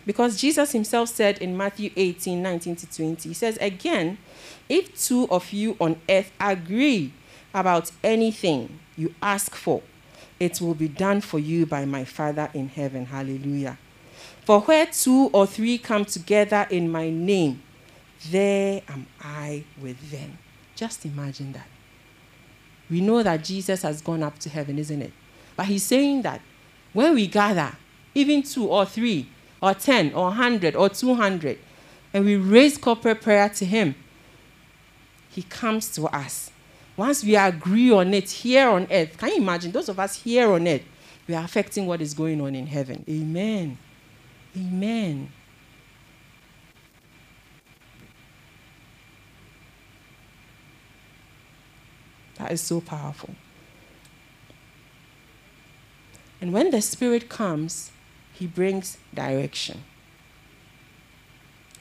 Because 0.06 0.40
Jesus 0.40 0.72
himself 0.72 1.08
said 1.08 1.38
in 1.38 1.56
Matthew 1.56 1.90
18 1.96 2.42
19 2.42 2.76
to 2.76 2.86
20, 2.86 3.28
he 3.28 3.34
says, 3.34 3.58
Again, 3.60 4.18
if 4.68 5.00
two 5.00 5.28
of 5.30 5.52
you 5.52 5.76
on 5.80 6.00
earth 6.08 6.32
agree 6.40 7.12
about 7.52 7.90
anything 8.02 8.78
you 8.96 9.14
ask 9.20 9.54
for, 9.54 9.82
it 10.38 10.60
will 10.60 10.74
be 10.74 10.88
done 10.88 11.20
for 11.20 11.38
you 11.38 11.66
by 11.66 11.84
my 11.84 12.04
Father 12.04 12.50
in 12.54 12.68
heaven. 12.68 13.06
Hallelujah. 13.06 13.78
For 14.44 14.60
where 14.60 14.86
two 14.86 15.30
or 15.32 15.46
three 15.46 15.76
come 15.78 16.04
together 16.04 16.66
in 16.70 16.90
my 16.90 17.10
name, 17.10 17.62
there 18.30 18.82
am 18.88 19.06
I 19.20 19.64
with 19.80 20.10
them. 20.10 20.38
Just 20.74 21.04
imagine 21.04 21.52
that. 21.52 21.66
We 22.90 23.00
know 23.00 23.22
that 23.22 23.44
Jesus 23.44 23.82
has 23.82 24.00
gone 24.00 24.22
up 24.22 24.38
to 24.40 24.48
heaven, 24.48 24.78
isn't 24.78 25.02
it? 25.02 25.12
But 25.56 25.66
he's 25.66 25.84
saying 25.84 26.22
that 26.22 26.40
when 26.92 27.14
we 27.14 27.26
gather, 27.26 27.72
even 28.14 28.42
two 28.42 28.66
or 28.66 28.84
three, 28.84 29.28
or 29.62 29.74
10 29.74 30.14
or 30.14 30.24
100 30.24 30.74
or 30.74 30.88
200, 30.88 31.58
and 32.12 32.24
we 32.24 32.36
raise 32.36 32.78
corporate 32.78 33.20
prayer 33.20 33.48
to 33.48 33.64
Him, 33.64 33.94
He 35.30 35.42
comes 35.42 35.90
to 35.94 36.04
us. 36.06 36.50
Once 36.96 37.24
we 37.24 37.36
agree 37.36 37.90
on 37.90 38.12
it 38.12 38.30
here 38.30 38.68
on 38.68 38.86
earth, 38.90 39.16
can 39.16 39.30
you 39.30 39.36
imagine 39.36 39.72
those 39.72 39.88
of 39.88 39.98
us 39.98 40.22
here 40.22 40.52
on 40.52 40.66
earth? 40.66 40.82
We 41.26 41.34
are 41.34 41.44
affecting 41.44 41.86
what 41.86 42.00
is 42.00 42.12
going 42.12 42.40
on 42.40 42.54
in 42.54 42.66
heaven. 42.66 43.04
Amen. 43.08 43.78
Amen. 44.56 45.30
That 52.36 52.52
is 52.52 52.60
so 52.60 52.80
powerful. 52.80 53.34
And 56.40 56.52
when 56.52 56.70
the 56.70 56.80
Spirit 56.80 57.28
comes, 57.28 57.92
he 58.32 58.46
brings 58.46 58.98
direction. 59.14 59.82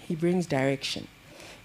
He 0.07 0.15
brings 0.15 0.45
direction. 0.45 1.07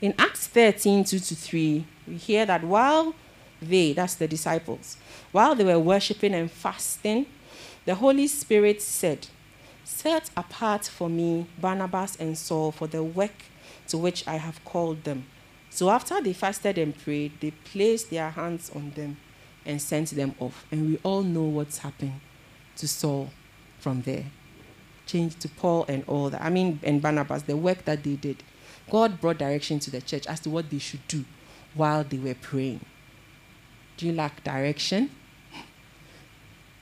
In 0.01 0.15
Acts 0.19 0.47
13 0.47 1.05
2 1.05 1.19
to 1.19 1.35
3, 1.35 1.87
we 2.07 2.17
hear 2.17 2.45
that 2.47 2.63
while 2.63 3.15
they, 3.61 3.93
that's 3.93 4.15
the 4.15 4.29
disciples, 4.29 4.97
while 5.33 5.55
they 5.55 5.65
were 5.65 5.79
worshiping 5.79 6.35
and 6.35 6.51
fasting, 6.51 7.27
the 7.87 7.95
Holy 7.95 8.27
Spirit 8.27 8.83
said, 8.83 9.29
Set 9.85 10.31
apart 10.37 10.85
for 10.85 11.09
me 11.09 11.47
Barnabas 11.61 12.17
and 12.17 12.37
Saul 12.37 12.73
for 12.73 12.87
the 12.87 13.03
work 13.03 13.45
to 13.89 13.99
which 13.99 14.27
I 14.27 14.37
have 14.37 14.65
called 14.65 15.05
them. 15.05 15.27
So 15.71 15.91
after 15.91 16.21
they 16.21 16.33
fasted 16.33 16.79
and 16.79 16.97
prayed, 16.97 17.33
they 17.41 17.51
placed 17.51 18.11
their 18.11 18.31
hands 18.31 18.71
on 18.75 18.91
them 18.91 19.17
and 19.67 19.81
sent 19.81 20.11
them 20.11 20.35
off. 20.39 20.65
And 20.71 20.87
we 20.89 20.99
all 21.03 21.23
know 21.23 21.45
what's 21.45 21.79
happened 21.79 22.21
to 22.77 22.89
Saul 22.89 23.31
from 23.79 24.03
there 24.03 24.27
changed 25.07 25.41
to 25.41 25.49
Paul 25.49 25.85
and 25.89 26.05
all 26.07 26.31
that. 26.31 26.43
I 26.43 26.51
mean, 26.51 26.81
and 26.83 27.01
Barnabas, 27.01 27.43
the 27.43 27.57
work 27.57 27.85
that 27.85 28.03
they 28.03 28.17
did. 28.17 28.43
God 28.91 29.21
brought 29.21 29.39
direction 29.39 29.79
to 29.81 29.91
the 29.91 30.01
church 30.01 30.27
as 30.27 30.41
to 30.41 30.51
what 30.51 30.71
they 30.71 30.79
should 30.79 31.07
do 31.09 31.25
while 31.75 32.05
they 32.05 32.19
were 32.19 32.35
praying. 32.35 32.81
Do 33.97 34.07
you 34.07 34.13
lack 34.13 34.45
direction? 34.45 35.11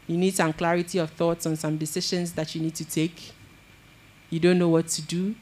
You 0.06 0.16
need 0.16 0.34
some 0.34 0.52
clarity 0.52 0.98
of 0.98 1.10
thoughts 1.10 1.46
on 1.46 1.56
some 1.56 1.76
decisions 1.76 2.32
that 2.32 2.54
you 2.54 2.60
need 2.60 2.74
to 2.74 2.84
take. 2.84 3.32
You 4.30 4.40
don't 4.40 4.58
know 4.58 4.68
what 4.68 4.88
to 4.88 5.02
do. 5.02 5.34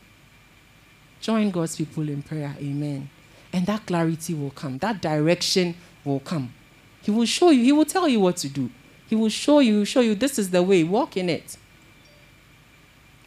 Join 1.21 1.51
God's 1.51 1.77
people 1.77 2.09
in 2.09 2.23
prayer. 2.23 2.55
Amen. 2.59 3.09
And 3.53 3.67
that 3.67 3.87
clarity 3.87 4.35
will 4.35 4.51
come, 4.51 4.79
that 4.79 5.03
direction 5.03 5.75
will 6.05 6.21
come. 6.21 6.53
He 7.03 7.11
will 7.11 7.27
show 7.27 7.51
you, 7.51 7.65
He 7.65 7.73
will 7.73 7.85
tell 7.85 8.09
you 8.09 8.21
what 8.21 8.37
to 8.39 8.49
do. 8.49 8.71
He 9.09 9.17
will 9.17 9.29
show 9.29 9.59
you, 9.59 9.85
show 9.85 10.01
you 10.01 10.15
this 10.15 10.39
is 10.39 10.51
the 10.51 10.63
way. 10.63 10.85
Walk 10.85 11.17
in 11.17 11.29
it. 11.29 11.57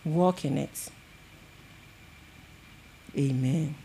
Walk 0.06 0.46
in 0.46 0.58
it. 0.58 0.90
Amen. 3.18 3.76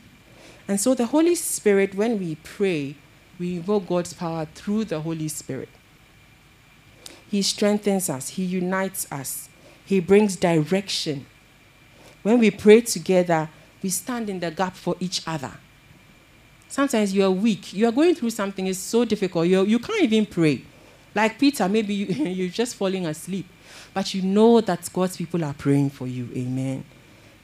And 0.66 0.80
so 0.80 0.94
the 0.94 1.06
Holy 1.06 1.34
Spirit, 1.34 1.94
when 1.94 2.18
we 2.18 2.34
pray, 2.36 2.96
we 3.38 3.56
invoke 3.56 3.86
God's 3.86 4.12
power 4.12 4.46
through 4.54 4.86
the 4.86 5.00
Holy 5.00 5.28
Spirit. 5.28 5.68
He 7.30 7.42
strengthens 7.42 8.08
us, 8.08 8.30
He 8.30 8.44
unites 8.44 9.10
us, 9.12 9.48
He 9.84 10.00
brings 10.00 10.36
direction. 10.36 11.26
When 12.22 12.38
we 12.38 12.50
pray 12.50 12.80
together, 12.80 13.48
we 13.82 13.90
stand 13.90 14.28
in 14.28 14.40
the 14.40 14.50
gap 14.50 14.74
for 14.74 14.96
each 14.98 15.22
other. 15.26 15.52
Sometimes 16.68 17.14
you 17.14 17.24
are 17.24 17.30
weak, 17.30 17.72
you 17.72 17.86
are 17.86 17.92
going 17.92 18.14
through 18.14 18.30
something, 18.30 18.66
it's 18.66 18.78
so 18.78 19.04
difficult, 19.04 19.46
you, 19.46 19.64
you 19.64 19.78
can't 19.78 20.02
even 20.02 20.26
pray. 20.26 20.62
Like 21.14 21.38
Peter, 21.38 21.68
maybe 21.68 21.94
you, 21.94 22.06
you're 22.30 22.50
just 22.50 22.76
falling 22.76 23.06
asleep, 23.06 23.46
but 23.94 24.14
you 24.14 24.22
know 24.22 24.60
that 24.60 24.88
God's 24.92 25.16
people 25.16 25.44
are 25.44 25.54
praying 25.54 25.90
for 25.90 26.06
you. 26.06 26.28
Amen. 26.36 26.84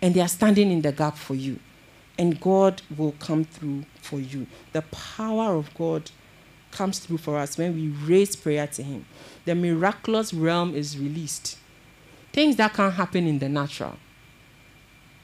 And 0.01 0.15
they 0.15 0.21
are 0.21 0.29
standing 0.29 0.71
in 0.71 0.83
the 0.83 0.93
gap 0.93 1.17
for 1.17 1.35
you 1.35 1.59
and 2.19 2.41
God 2.41 2.83
will 2.97 3.13
come 3.19 3.45
through 3.45 3.85
for 4.01 4.21
you. 4.21 4.47
The 4.73 4.83
power 4.83 5.57
of 5.57 5.73
God 5.75 6.11
comes 6.71 6.99
through 6.99 7.19
for 7.19 7.37
us 7.37 7.59
when 7.59 7.75
we 7.75 7.89
raise 7.89 8.37
prayer 8.37 8.67
to 8.69 8.83
Him. 8.83 9.05
The 9.45 9.55
miraculous 9.55 10.33
realm 10.33 10.75
is 10.75 10.99
released. 10.99 11.59
Things 12.33 12.57
that 12.57 12.75
can't 12.75 12.95
happen 12.95 13.27
in 13.27 13.39
the 13.39 13.49
natural, 13.49 13.97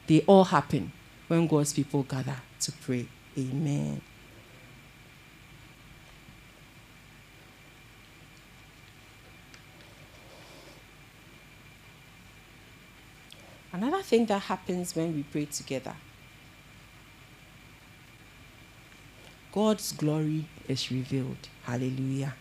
they 0.07 0.21
all 0.21 0.45
happen 0.45 0.91
when 1.27 1.47
God's 1.47 1.73
people 1.73 2.03
gather 2.03 2.37
to 2.61 2.71
pray. 2.71 3.07
Amen. 3.37 4.01
Another 13.73 14.01
thing 14.01 14.25
that 14.25 14.39
happens 14.39 14.95
when 14.95 15.15
we 15.15 15.23
pray 15.23 15.45
together 15.45 15.95
God's 19.51 19.91
glory 19.91 20.45
is 20.67 20.91
revealed. 20.91 21.49
Hallelujah. 21.63 22.33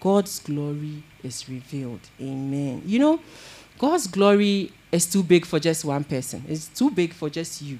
God's 0.00 0.38
glory 0.38 1.02
is 1.22 1.48
revealed. 1.48 2.00
Amen. 2.20 2.82
You 2.84 2.98
know, 2.98 3.20
God's 3.78 4.06
glory 4.06 4.72
is 4.92 5.06
too 5.06 5.22
big 5.22 5.46
for 5.46 5.58
just 5.58 5.84
one 5.84 6.04
person. 6.04 6.44
It's 6.46 6.68
too 6.68 6.90
big 6.90 7.12
for 7.12 7.30
just 7.30 7.62
you. 7.62 7.78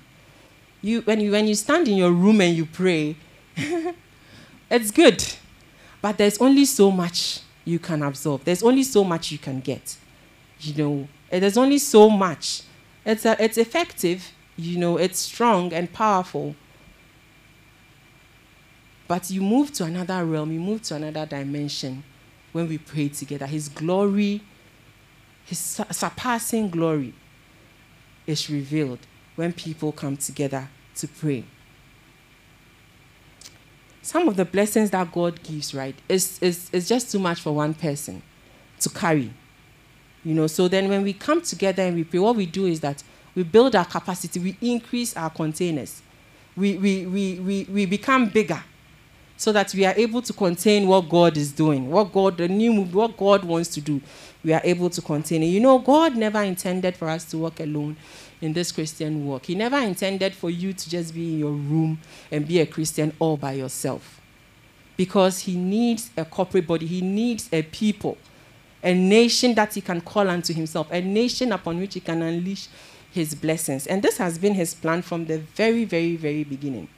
You 0.81 1.03
when 1.03 1.21
you 1.21 1.33
when 1.33 1.47
you 1.47 1.55
stand 1.55 1.89
in 1.89 1.97
your 1.97 2.13
room 2.13 2.41
and 2.41 2.57
you 2.57 2.65
pray, 2.65 3.17
it's 4.71 4.91
good. 4.91 5.25
But 6.01 6.17
there's 6.17 6.39
only 6.39 6.65
so 6.65 6.91
much 6.91 7.41
you 7.65 7.79
can 7.79 8.03
absorb. 8.03 8.45
There's 8.45 8.63
only 8.63 8.85
so 8.85 9.05
much 9.05 9.31
you 9.31 9.39
can 9.39 9.61
get. 9.61 9.97
You 10.61 10.75
know, 10.75 11.09
there's 11.31 11.59
only 11.59 11.79
so 11.79 12.09
much. 12.09 12.63
It's 13.05 13.25
a, 13.25 13.43
it's 13.43 13.59
effective, 13.59 14.33
you 14.57 14.79
know, 14.79 14.97
it's 14.97 15.19
strong 15.19 15.73
and 15.73 15.93
powerful 15.93 16.55
but 19.09 19.31
you 19.31 19.41
move 19.41 19.73
to 19.73 19.85
another 19.85 20.25
realm, 20.25 20.53
you 20.53 20.61
move 20.61 20.83
to 20.83 20.97
another 20.97 21.25
dimension 21.25 22.05
when 22.53 22.69
we 22.69 22.77
pray 22.77 23.09
together. 23.09 23.47
His 23.47 23.71
glory, 23.71 24.43
His 25.47 25.59
surpassing 25.59 26.69
glory, 26.69 27.15
is 28.27 28.51
revealed 28.51 28.99
when 29.35 29.55
people 29.55 29.93
come 29.93 30.19
together 30.19 30.69
to 30.97 31.09
pray. 31.09 31.45
Some 34.03 34.29
of 34.29 34.37
the 34.37 34.45
blessings 34.45 34.91
that 34.91 35.11
God 35.11 35.43
gives, 35.43 35.75
right, 35.75 35.97
is, 36.09 36.39
is, 36.43 36.69
is 36.71 36.87
just 36.87 37.11
too 37.11 37.19
much 37.19 37.41
for 37.41 37.55
one 37.55 37.73
person 37.73 38.23
to 38.81 38.91
carry. 38.91 39.33
You 40.29 40.35
know, 40.35 40.47
so 40.47 40.69
then 40.69 40.91
when 40.91 41.05
we 41.05 41.15
come 41.15 41.41
together 41.41 41.83
and 41.83 41.97
we 41.97 42.05
pray, 42.05 42.21
what 42.21 42.37
we 42.37 42.45
do 42.45 42.67
is 42.67 42.81
that 42.81 43.03
we 43.35 43.45
build 43.45 43.75
our 43.75 43.87
capacity, 43.87 44.39
we 44.39 44.59
increase 44.61 45.17
our 45.17 45.31
containers, 45.31 46.03
we, 46.55 46.77
we, 46.77 47.07
we, 47.07 47.39
we, 47.39 47.65
we 47.65 47.87
become 47.87 48.29
bigger 48.29 48.63
so 49.39 49.53
that 49.53 49.73
we 49.73 49.87
are 49.87 49.95
able 49.97 50.21
to 50.21 50.35
contain 50.35 50.87
what 50.87 51.09
God 51.09 51.39
is 51.39 51.51
doing, 51.51 51.91
what 51.91 52.13
God, 52.13 52.37
the 52.37 52.47
new 52.47 52.83
what 52.83 53.17
God 53.17 53.43
wants 53.43 53.71
to 53.71 53.81
do. 53.81 54.03
We 54.45 54.53
are 54.53 54.61
able 54.63 54.91
to 54.91 55.01
contain 55.01 55.45
it. 55.45 55.47
You 55.47 55.61
know, 55.61 55.79
God 55.79 56.15
never 56.15 56.43
intended 56.43 56.95
for 56.95 57.09
us 57.09 57.25
to 57.31 57.39
walk 57.39 57.61
alone 57.61 57.97
in 58.43 58.53
this 58.53 58.71
Christian 58.71 59.25
walk. 59.25 59.47
He 59.47 59.55
never 59.55 59.79
intended 59.79 60.35
for 60.35 60.51
you 60.51 60.75
to 60.75 60.91
just 60.91 61.15
be 61.15 61.33
in 61.33 61.39
your 61.39 61.53
room 61.53 62.01
and 62.31 62.47
be 62.47 62.61
a 62.61 62.67
Christian 62.67 63.15
all 63.19 63.39
by 63.39 63.53
yourself. 63.53 64.21
Because 64.95 65.39
He 65.39 65.57
needs 65.57 66.11
a 66.19 66.27
corporate 66.27 66.67
body, 66.67 66.85
He 66.85 67.01
needs 67.01 67.49
a 67.51 67.63
people, 67.63 68.19
a 68.83 68.95
nation 68.95 69.55
that 69.55 69.75
He 69.75 69.81
can 69.81 70.01
call 70.01 70.29
unto 70.29 70.53
Himself, 70.53 70.91
a 70.91 71.01
nation 71.01 71.53
upon 71.53 71.79
which 71.79 71.95
He 71.95 72.01
can 72.01 72.23
unleash 72.23 72.69
His 73.11 73.35
blessings. 73.35 73.87
And 73.87 74.03
this 74.03 74.19
has 74.19 74.39
been 74.39 74.55
His 74.55 74.75
plan 74.75 75.03
from 75.03 75.27
the 75.27 75.39
very, 75.39 75.85
very, 75.85 76.17
very 76.17 76.45
beginning. 76.45 76.89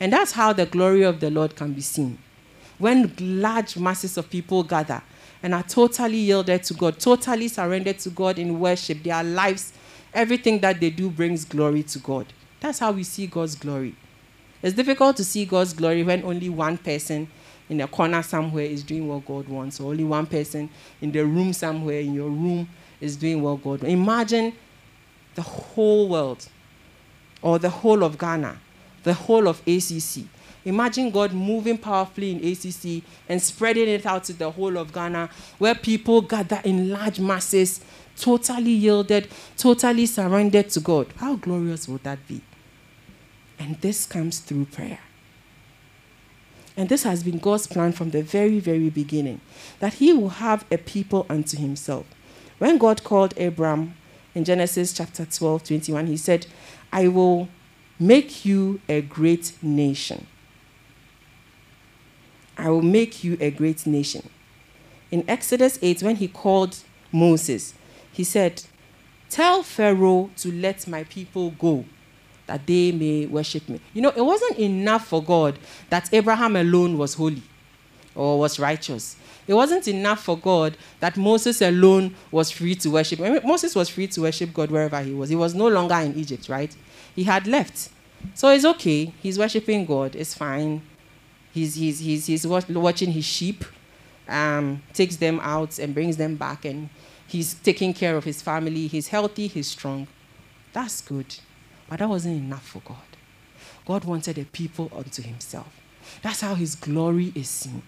And 0.00 0.12
that's 0.12 0.32
how 0.32 0.52
the 0.52 0.66
glory 0.66 1.02
of 1.02 1.20
the 1.20 1.30
Lord 1.30 1.56
can 1.56 1.72
be 1.72 1.80
seen. 1.80 2.18
When 2.78 3.14
large 3.18 3.76
masses 3.76 4.18
of 4.18 4.28
people 4.28 4.62
gather 4.62 5.02
and 5.42 5.54
are 5.54 5.62
totally 5.62 6.18
yielded 6.18 6.62
to 6.64 6.74
God, 6.74 6.98
totally 6.98 7.48
surrendered 7.48 7.98
to 8.00 8.10
God 8.10 8.38
in 8.38 8.60
worship, 8.60 9.02
their 9.02 9.24
lives, 9.24 9.72
everything 10.12 10.60
that 10.60 10.80
they 10.80 10.90
do 10.90 11.08
brings 11.08 11.44
glory 11.44 11.82
to 11.84 11.98
God. 11.98 12.26
That's 12.60 12.78
how 12.78 12.92
we 12.92 13.04
see 13.04 13.26
God's 13.26 13.54
glory. 13.54 13.94
It's 14.62 14.74
difficult 14.74 15.16
to 15.18 15.24
see 15.24 15.44
God's 15.44 15.72
glory 15.72 16.02
when 16.02 16.24
only 16.24 16.48
one 16.48 16.78
person 16.78 17.28
in 17.68 17.80
a 17.80 17.88
corner 17.88 18.22
somewhere 18.22 18.64
is 18.64 18.82
doing 18.82 19.08
what 19.08 19.24
God 19.26 19.48
wants, 19.48 19.80
or 19.80 19.90
only 19.90 20.04
one 20.04 20.26
person 20.26 20.68
in 21.00 21.12
the 21.12 21.24
room 21.24 21.52
somewhere 21.52 22.00
in 22.00 22.14
your 22.14 22.28
room 22.28 22.68
is 23.00 23.16
doing 23.16 23.42
what 23.42 23.56
God 23.56 23.82
wants. 23.82 23.84
Imagine 23.84 24.52
the 25.34 25.42
whole 25.42 26.08
world 26.08 26.48
or 27.42 27.58
the 27.58 27.70
whole 27.70 28.02
of 28.02 28.16
Ghana 28.18 28.58
the 29.06 29.14
whole 29.14 29.46
of 29.46 29.62
ACC. 29.68 30.24
Imagine 30.64 31.12
God 31.12 31.32
moving 31.32 31.78
powerfully 31.78 32.32
in 32.32 32.38
ACC 32.38 33.04
and 33.28 33.40
spreading 33.40 33.88
it 33.88 34.04
out 34.04 34.24
to 34.24 34.32
the 34.32 34.50
whole 34.50 34.76
of 34.76 34.92
Ghana, 34.92 35.30
where 35.58 35.76
people 35.76 36.20
gather 36.22 36.60
in 36.64 36.90
large 36.90 37.20
masses, 37.20 37.80
totally 38.16 38.72
yielded, 38.72 39.28
totally 39.56 40.06
surrendered 40.06 40.70
to 40.70 40.80
God. 40.80 41.06
How 41.18 41.36
glorious 41.36 41.86
would 41.86 42.02
that 42.02 42.18
be? 42.26 42.40
And 43.60 43.80
this 43.80 44.06
comes 44.06 44.40
through 44.40 44.64
prayer. 44.66 44.98
And 46.76 46.88
this 46.88 47.04
has 47.04 47.22
been 47.22 47.38
God's 47.38 47.66
plan 47.66 47.92
from 47.92 48.10
the 48.10 48.22
very, 48.22 48.60
very 48.60 48.90
beginning 48.90 49.40
that 49.80 49.94
He 49.94 50.12
will 50.12 50.28
have 50.28 50.64
a 50.70 50.78
people 50.78 51.26
unto 51.28 51.56
Himself. 51.56 52.06
When 52.58 52.78
God 52.78 53.04
called 53.04 53.38
Abram 53.38 53.94
in 54.34 54.44
Genesis 54.44 54.92
chapter 54.92 55.24
12, 55.24 55.64
21, 55.64 56.06
He 56.06 56.16
said, 56.16 56.46
I 56.92 57.08
will 57.08 57.48
make 57.98 58.44
you 58.44 58.80
a 58.88 59.00
great 59.00 59.52
nation. 59.62 60.26
I 62.58 62.70
will 62.70 62.82
make 62.82 63.22
you 63.22 63.36
a 63.40 63.50
great 63.50 63.86
nation. 63.86 64.28
In 65.10 65.24
Exodus 65.28 65.78
8, 65.82 66.02
when 66.02 66.16
he 66.16 66.28
called 66.28 66.78
Moses, 67.12 67.74
he 68.12 68.24
said, 68.24 68.62
Tell 69.28 69.62
Pharaoh 69.62 70.30
to 70.38 70.52
let 70.52 70.86
my 70.86 71.04
people 71.04 71.50
go, 71.50 71.84
that 72.46 72.66
they 72.66 72.92
may 72.92 73.26
worship 73.26 73.68
me. 73.68 73.80
You 73.92 74.02
know, 74.02 74.12
it 74.14 74.24
wasn't 74.24 74.58
enough 74.58 75.08
for 75.08 75.22
God 75.22 75.58
that 75.90 76.08
Abraham 76.12 76.56
alone 76.56 76.96
was 76.96 77.14
holy 77.14 77.42
or 78.14 78.38
was 78.38 78.58
righteous. 78.58 79.16
It 79.46 79.54
wasn't 79.54 79.86
enough 79.86 80.24
for 80.24 80.36
God 80.36 80.76
that 81.00 81.16
Moses 81.16 81.62
alone 81.62 82.14
was 82.30 82.50
free 82.50 82.74
to 82.76 82.90
worship. 82.90 83.20
I 83.20 83.30
mean, 83.30 83.40
Moses 83.44 83.74
was 83.74 83.88
free 83.88 84.08
to 84.08 84.22
worship 84.22 84.52
God 84.52 84.70
wherever 84.70 85.00
he 85.00 85.12
was. 85.12 85.30
He 85.30 85.36
was 85.36 85.54
no 85.54 85.68
longer 85.68 85.94
in 85.96 86.16
Egypt, 86.16 86.48
right? 86.48 86.74
He 87.14 87.24
had 87.24 87.46
left. 87.46 87.90
So 88.34 88.48
it's 88.50 88.64
okay. 88.64 89.12
He's 89.22 89.38
worshiping 89.38 89.86
God. 89.86 90.16
It's 90.16 90.34
fine. 90.34 90.82
He's, 91.52 91.76
he's, 91.76 92.00
he's, 92.00 92.26
he's 92.26 92.46
watching 92.46 93.12
his 93.12 93.24
sheep, 93.24 93.64
um, 94.28 94.82
takes 94.92 95.16
them 95.16 95.40
out 95.40 95.78
and 95.78 95.94
brings 95.94 96.16
them 96.16 96.36
back, 96.36 96.64
and 96.64 96.90
he's 97.26 97.54
taking 97.54 97.94
care 97.94 98.16
of 98.16 98.24
his 98.24 98.42
family. 98.42 98.88
He's 98.88 99.08
healthy, 99.08 99.46
he's 99.46 99.68
strong. 99.68 100.06
That's 100.72 101.00
good. 101.00 101.36
But 101.88 102.00
that 102.00 102.08
wasn't 102.08 102.38
enough 102.38 102.66
for 102.66 102.80
God. 102.80 102.96
God 103.86 104.04
wanted 104.04 104.38
a 104.38 104.44
people 104.44 104.90
unto 104.94 105.22
himself. 105.22 105.68
That's 106.22 106.40
how 106.40 106.54
his 106.54 106.74
glory 106.74 107.32
is 107.34 107.48
seen. 107.48 107.82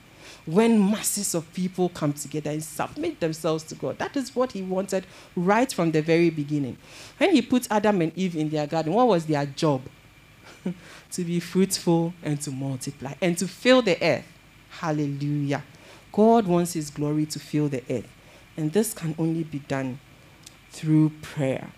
When 0.46 0.90
masses 0.90 1.34
of 1.34 1.52
people 1.52 1.88
come 1.88 2.12
together 2.12 2.50
and 2.50 2.62
submit 2.62 3.20
themselves 3.20 3.64
to 3.64 3.74
God, 3.74 3.98
that 3.98 4.16
is 4.16 4.34
what 4.34 4.52
he 4.52 4.62
wanted 4.62 5.06
right 5.36 5.72
from 5.72 5.92
the 5.92 6.02
very 6.02 6.30
beginning. 6.30 6.76
When 7.18 7.32
he 7.32 7.42
put 7.42 7.66
Adam 7.70 8.00
and 8.00 8.16
Eve 8.16 8.36
in 8.36 8.50
their 8.50 8.66
garden, 8.66 8.92
what 8.92 9.08
was 9.08 9.26
their 9.26 9.46
job? 9.46 9.82
to 11.12 11.24
be 11.24 11.40
fruitful 11.40 12.14
and 12.22 12.40
to 12.42 12.50
multiply 12.50 13.14
and 13.20 13.36
to 13.38 13.48
fill 13.48 13.82
the 13.82 14.02
earth. 14.02 14.24
Hallelujah. 14.70 15.62
God 16.12 16.46
wants 16.46 16.72
his 16.72 16.90
glory 16.90 17.26
to 17.26 17.38
fill 17.38 17.68
the 17.68 17.82
earth. 17.90 18.08
And 18.56 18.72
this 18.72 18.92
can 18.92 19.14
only 19.18 19.44
be 19.44 19.60
done 19.60 20.00
through 20.70 21.10
prayer. 21.22 21.70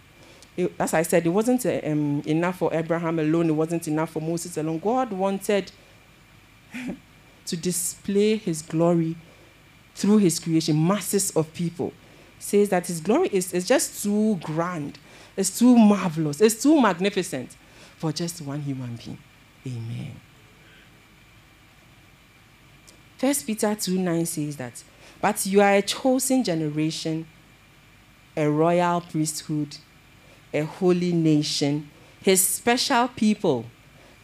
It, 0.56 0.72
as 0.78 0.94
I 0.94 1.02
said, 1.02 1.26
it 1.26 1.30
wasn't 1.30 1.64
um, 1.66 2.22
enough 2.26 2.58
for 2.58 2.72
Abraham 2.74 3.18
alone, 3.18 3.48
it 3.48 3.54
wasn't 3.54 3.88
enough 3.88 4.10
for 4.10 4.20
Moses 4.20 4.56
alone. 4.56 4.78
God 4.78 5.12
wanted 5.12 5.70
to 7.46 7.56
display 7.56 8.36
his 8.36 8.62
glory 8.62 9.16
through 9.94 10.18
his 10.18 10.38
creation, 10.38 10.86
masses 10.86 11.30
of 11.32 11.52
people. 11.52 11.92
Says 12.38 12.70
that 12.70 12.86
his 12.86 13.00
glory 13.00 13.28
is, 13.32 13.52
is 13.52 13.66
just 13.66 14.02
too 14.02 14.36
grand, 14.36 14.98
it's 15.36 15.58
too 15.58 15.76
marvelous, 15.76 16.40
it's 16.40 16.62
too 16.62 16.80
magnificent 16.80 17.56
for 17.96 18.12
just 18.12 18.40
one 18.40 18.62
human 18.62 18.96
being. 18.96 19.18
Amen. 19.66 20.12
First 23.18 23.46
Peter 23.46 23.74
2 23.74 23.98
9 23.98 24.24
says 24.24 24.56
that, 24.56 24.82
but 25.20 25.44
you 25.44 25.60
are 25.60 25.74
a 25.74 25.82
chosen 25.82 26.42
generation, 26.42 27.26
a 28.34 28.48
royal 28.48 29.02
priesthood, 29.02 29.76
a 30.52 30.60
holy 30.60 31.12
nation, 31.12 31.88
his 32.22 32.40
special 32.46 33.08
people 33.08 33.64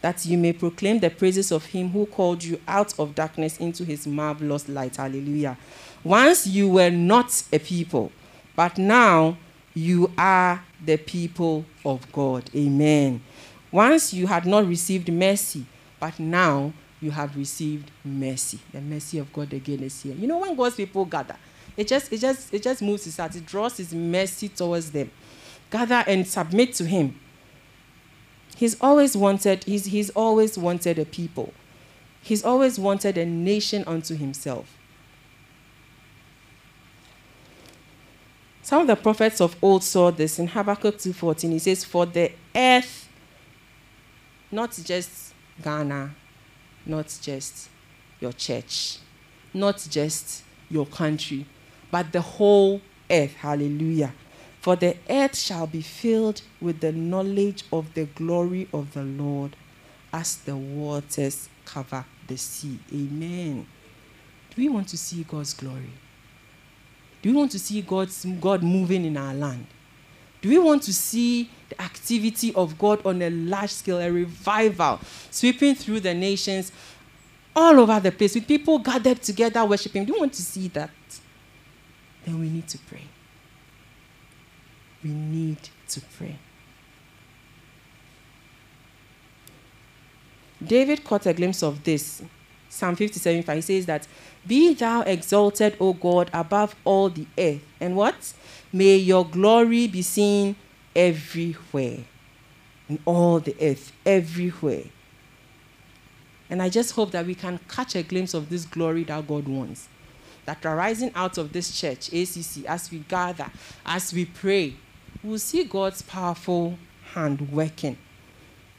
that 0.01 0.25
you 0.25 0.37
may 0.37 0.53
proclaim 0.53 0.99
the 0.99 1.09
praises 1.09 1.51
of 1.51 1.65
him 1.65 1.89
who 1.89 2.05
called 2.05 2.43
you 2.43 2.59
out 2.67 2.97
of 2.99 3.15
darkness 3.15 3.57
into 3.57 3.83
his 3.83 4.05
marvelous 4.05 4.69
light. 4.69 4.95
Hallelujah. 4.95 5.57
Once 6.03 6.45
you 6.45 6.69
were 6.69 6.91
not 6.91 7.43
a 7.51 7.59
people, 7.59 8.11
but 8.55 8.77
now 8.77 9.37
you 9.73 10.11
are 10.17 10.63
the 10.83 10.97
people 10.97 11.65
of 11.85 12.11
God. 12.11 12.49
Amen. 12.55 13.21
Once 13.71 14.13
you 14.13 14.27
had 14.27 14.45
not 14.45 14.67
received 14.67 15.11
mercy, 15.11 15.65
but 15.99 16.19
now 16.19 16.71
you 17.01 17.11
have 17.11 17.35
received 17.35 17.91
mercy. 18.03 18.59
The 18.71 18.81
mercy 18.81 19.19
of 19.19 19.31
God 19.33 19.53
again 19.53 19.81
is 19.83 20.01
here. 20.01 20.15
You 20.15 20.27
know, 20.27 20.39
when 20.39 20.55
God's 20.55 20.75
people 20.75 21.05
gather, 21.05 21.35
it 21.75 21.87
just 21.87 22.11
it 22.11 22.19
just 22.19 22.53
it 22.53 22.63
just 22.63 22.81
moves 22.81 23.05
his 23.05 23.17
heart, 23.17 23.35
it 23.35 23.45
draws 23.45 23.77
his 23.77 23.93
mercy 23.93 24.49
towards 24.49 24.91
them. 24.91 25.11
Gather 25.69 26.03
and 26.07 26.27
submit 26.27 26.73
to 26.75 26.85
him 26.85 27.19
He's 28.57 28.75
always 28.81 29.15
wanted, 29.15 29.65
he's, 29.65 29.85
he's 29.85 30.09
always 30.09 30.57
wanted 30.57 30.97
a 30.97 31.05
people. 31.05 31.53
He's 32.23 32.43
always 32.43 32.79
wanted 32.79 33.15
a 33.15 33.23
nation 33.23 33.83
unto 33.85 34.15
himself. 34.15 34.75
Some 38.63 38.81
of 38.81 38.87
the 38.87 38.95
prophets 38.95 39.39
of 39.41 39.55
old 39.61 39.83
saw 39.83 40.09
this 40.09 40.39
in 40.39 40.47
Habakkuk 40.47 40.97
2:14. 40.97 41.51
He 41.51 41.59
says, 41.59 41.85
"For 41.85 42.07
the 42.07 42.31
earth, 42.55 43.07
not 44.51 44.77
just 44.83 45.35
Ghana, 45.63 46.15
not 46.87 47.15
just 47.21 47.69
your 48.19 48.33
church, 48.33 48.97
not 49.53 49.87
just 49.87 50.43
your 50.67 50.87
country, 50.87 51.45
but 51.91 52.11
the 52.11 52.21
whole 52.21 52.81
earth. 53.09 53.35
Hallelujah. 53.35 54.13
For 54.67 54.75
the 54.75 54.97
earth 55.09 55.37
shall 55.37 55.65
be 55.65 55.81
filled 55.81 56.41
with 56.59 56.81
the 56.81 56.91
knowledge 56.91 57.63
of 57.71 57.93
the 57.93 58.03
glory 58.03 58.67
of 58.73 58.93
the 58.93 59.03
Lord 59.03 59.55
as 60.11 60.35
the 60.35 60.57
waters 60.57 61.47
cover 61.63 62.03
the 62.27 62.35
sea. 62.35 62.77
Amen. 62.93 63.65
Do 64.49 64.61
we 64.61 64.67
want 64.67 64.89
to 64.89 64.97
see 64.97 65.23
God's 65.23 65.53
glory? 65.53 65.93
Do 67.21 67.29
we 67.31 67.37
want 67.37 67.51
to 67.51 67.59
see 67.59 67.81
God's, 67.81 68.25
God 68.41 68.61
moving 68.61 69.05
in 69.05 69.15
our 69.15 69.33
land? 69.33 69.67
Do 70.41 70.49
we 70.49 70.59
want 70.59 70.83
to 70.83 70.93
see 70.93 71.49
the 71.69 71.81
activity 71.81 72.53
of 72.53 72.77
God 72.77 73.05
on 73.05 73.21
a 73.21 73.29
large 73.29 73.71
scale, 73.71 73.99
a 73.99 74.11
revival 74.11 74.99
sweeping 75.31 75.75
through 75.75 76.01
the 76.01 76.13
nations 76.13 76.73
all 77.55 77.79
over 77.79 78.01
the 78.01 78.11
place 78.11 78.35
with 78.35 78.45
people 78.45 78.79
gathered 78.79 79.21
together 79.21 79.63
worshiping? 79.63 80.03
Do 80.03 80.11
we 80.11 80.19
want 80.19 80.33
to 80.33 80.41
see 80.41 80.67
that? 80.67 80.91
Then 82.25 82.41
we 82.41 82.49
need 82.49 82.67
to 82.67 82.77
pray 82.79 83.03
we 85.07 85.13
need 85.13 85.57
to 85.89 86.01
pray. 86.17 86.37
David 90.63 91.03
caught 91.03 91.25
a 91.25 91.33
glimpse 91.33 91.63
of 91.63 91.83
this. 91.83 92.21
Psalm 92.69 92.95
57 92.95 93.43
5 93.43 93.55
he 93.55 93.61
says 93.61 93.85
that, 93.85 94.07
Be 94.45 94.73
thou 94.73 95.01
exalted, 95.01 95.77
O 95.79 95.93
God, 95.93 96.29
above 96.33 96.75
all 96.83 97.09
the 97.09 97.25
earth. 97.37 97.61
And 97.79 97.95
what? 97.95 98.33
May 98.73 98.97
your 98.97 99.25
glory 99.25 99.87
be 99.87 100.01
seen 100.01 100.55
everywhere. 100.95 101.99
In 102.89 102.99
all 103.05 103.39
the 103.39 103.55
earth, 103.61 103.91
everywhere. 104.05 104.83
And 106.49 106.61
I 106.61 106.69
just 106.69 106.91
hope 106.91 107.11
that 107.11 107.25
we 107.25 107.35
can 107.35 107.59
catch 107.67 107.95
a 107.95 108.03
glimpse 108.03 108.33
of 108.33 108.49
this 108.49 108.65
glory 108.65 109.03
that 109.05 109.27
God 109.27 109.47
wants. 109.47 109.87
That 110.45 110.65
arising 110.65 111.11
out 111.13 111.37
of 111.37 111.51
this 111.51 111.77
church, 111.77 112.07
ACC, 112.07 112.65
as 112.65 112.89
we 112.89 112.99
gather, 112.99 113.51
as 113.85 114.13
we 114.13 114.25
pray, 114.25 114.75
we'll 115.23 115.39
see 115.39 115.63
God's 115.63 116.01
powerful 116.01 116.77
hand 117.13 117.51
working 117.51 117.97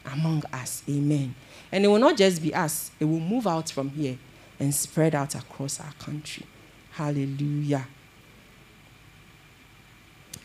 among 0.05 0.44
us. 0.53 0.83
Amen. 0.88 1.35
And 1.70 1.85
it 1.85 1.88
will 1.88 1.98
not 1.98 2.16
just 2.16 2.42
be 2.42 2.55
us, 2.55 2.90
it 2.98 3.05
will 3.05 3.20
move 3.20 3.46
out 3.46 3.70
from 3.70 3.90
here 3.90 4.18
and 4.59 4.74
spread 4.74 5.14
out 5.14 5.35
across 5.35 5.81
our 5.81 5.92
country. 5.98 6.46
Hallelujah. 6.92 7.87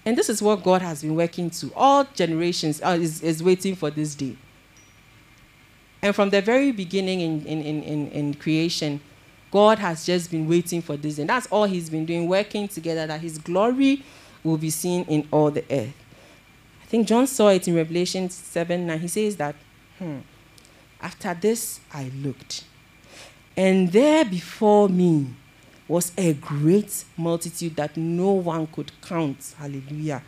And 0.05 0.17
this 0.17 0.29
is 0.29 0.41
what 0.41 0.63
God 0.63 0.81
has 0.81 1.01
been 1.01 1.15
working 1.15 1.49
to. 1.49 1.71
All 1.75 2.05
generations 2.13 2.81
uh, 2.83 2.97
is, 2.99 3.21
is 3.21 3.41
waiting 3.41 3.75
for 3.75 3.89
this 3.89 4.15
day. 4.15 4.35
And 6.01 6.13
from 6.13 6.29
the 6.29 6.41
very 6.41 6.73
beginning 6.73 7.21
in, 7.21 7.45
in, 7.45 7.83
in, 7.83 8.07
in, 8.09 8.33
creation, 8.33 8.99
God 9.49 9.79
has 9.79 10.05
just 10.05 10.29
been 10.29 10.49
waiting 10.49 10.81
for 10.81 10.97
this. 10.97 11.17
And 11.17 11.29
that's 11.29 11.47
all 11.47 11.63
He's 11.63 11.89
been 11.89 12.05
doing, 12.05 12.27
working 12.27 12.67
together, 12.67 13.07
that 13.07 13.21
His 13.21 13.37
glory 13.37 14.03
will 14.43 14.57
be 14.57 14.69
seen 14.69 15.03
in 15.05 15.27
all 15.31 15.51
the 15.51 15.63
earth. 15.69 15.93
I 16.81 16.85
think 16.85 17.07
John 17.07 17.27
saw 17.27 17.49
it 17.49 17.67
in 17.67 17.75
Revelation 17.75 18.29
7 18.29 18.85
9. 18.85 18.99
He 18.99 19.07
says 19.07 19.35
that, 19.37 19.55
hmm, 19.97 20.19
after 21.01 21.33
this 21.33 21.79
I 21.93 22.11
looked, 22.15 22.63
and 23.55 23.91
there 23.91 24.25
before 24.25 24.89
me 24.89 25.27
was 25.87 26.11
a 26.17 26.33
great 26.33 27.05
multitude 27.17 27.75
that 27.75 27.97
no 27.97 28.31
one 28.31 28.67
could 28.67 28.91
count. 29.01 29.53
Hallelujah. 29.57 30.23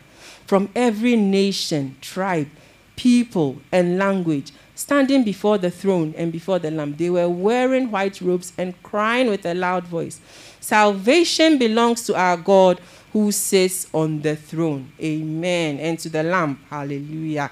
From 0.46 0.68
every 0.74 1.16
nation, 1.16 1.96
tribe, 2.00 2.48
people, 2.94 3.58
and 3.72 3.98
language, 3.98 4.52
standing 4.74 5.24
before 5.24 5.58
the 5.58 5.70
throne 5.70 6.14
and 6.16 6.30
before 6.30 6.58
the 6.58 6.70
Lamb. 6.70 6.94
They 6.96 7.10
were 7.10 7.28
wearing 7.28 7.90
white 7.90 8.20
robes 8.20 8.52
and 8.58 8.80
crying 8.82 9.28
with 9.28 9.46
a 9.46 9.54
loud 9.54 9.84
voice 9.84 10.20
Salvation 10.60 11.58
belongs 11.58 12.04
to 12.06 12.16
our 12.16 12.36
God 12.36 12.80
who 13.12 13.32
sits 13.32 13.86
on 13.92 14.20
the 14.22 14.36
throne. 14.36 14.92
Amen. 15.00 15.78
And 15.78 15.98
to 16.00 16.08
the 16.08 16.22
Lamb. 16.22 16.60
Hallelujah. 16.68 17.50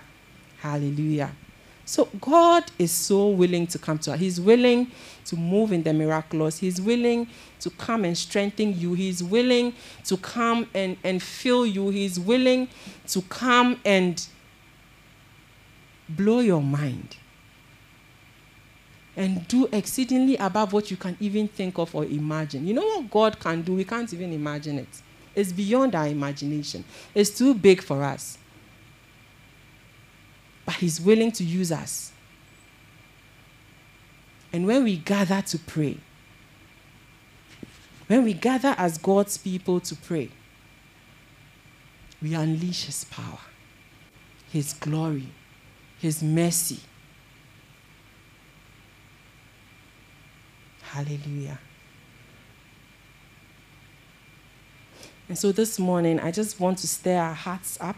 Hallelujah. 0.60 1.32
So 1.86 2.08
God 2.20 2.64
is 2.78 2.90
so 2.90 3.28
willing 3.28 3.66
to 3.68 3.78
come 3.78 3.98
to 3.98 4.12
us. 4.12 4.18
He's 4.18 4.40
willing 4.40 4.90
to 5.26 5.36
move 5.36 5.72
in 5.72 5.82
the 5.82 5.92
miraculous. 5.92 6.58
He's 6.58 6.80
willing 6.80 7.28
to 7.60 7.70
come 7.70 8.04
and 8.04 8.16
strengthen 8.16 8.78
you. 8.78 8.94
He's 8.94 9.22
willing 9.22 9.74
to 10.04 10.16
come 10.16 10.66
and, 10.74 10.96
and 11.04 11.22
fill 11.22 11.66
you. 11.66 11.90
He's 11.90 12.18
willing 12.18 12.68
to 13.08 13.22
come 13.22 13.80
and 13.84 14.26
blow 16.08 16.40
your 16.40 16.62
mind 16.62 17.16
and 19.16 19.46
do 19.46 19.68
exceedingly 19.72 20.36
above 20.36 20.72
what 20.72 20.90
you 20.90 20.96
can 20.96 21.16
even 21.20 21.48
think 21.48 21.78
of 21.78 21.94
or 21.94 22.04
imagine. 22.04 22.66
You 22.66 22.74
know 22.74 22.86
what 22.86 23.10
God 23.10 23.40
can 23.40 23.62
do? 23.62 23.74
We 23.74 23.84
can't 23.84 24.12
even 24.12 24.32
imagine 24.32 24.78
it. 24.78 25.02
It's 25.34 25.52
beyond 25.52 25.94
our 25.94 26.06
imagination. 26.06 26.84
It's 27.14 27.36
too 27.36 27.54
big 27.54 27.82
for 27.82 28.02
us. 28.02 28.38
But 30.64 30.76
He's 30.76 31.00
willing 31.00 31.32
to 31.32 31.44
use 31.44 31.72
us. 31.72 32.12
And 34.52 34.66
when 34.66 34.84
we 34.84 34.96
gather 34.96 35.42
to 35.42 35.58
pray, 35.58 35.98
when 38.06 38.22
we 38.24 38.34
gather 38.34 38.74
as 38.78 38.98
God's 38.98 39.36
people 39.36 39.80
to 39.80 39.96
pray, 39.96 40.30
we 42.22 42.34
unleash 42.34 42.84
His 42.84 43.04
power, 43.04 43.40
His 44.52 44.72
glory, 44.72 45.28
His 45.98 46.22
mercy. 46.22 46.80
Hallelujah. 50.82 51.58
And 55.28 55.38
so 55.38 55.52
this 55.52 55.78
morning, 55.78 56.20
I 56.20 56.30
just 56.30 56.60
want 56.60 56.78
to 56.78 56.88
stir 56.88 57.16
our 57.16 57.34
hearts 57.34 57.78
up. 57.80 57.96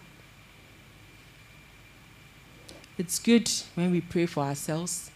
It's 2.99 3.19
good 3.19 3.51
when 3.75 3.91
we 3.91 4.01
pray 4.01 4.27
for 4.27 4.45
ourselves. 4.45 5.11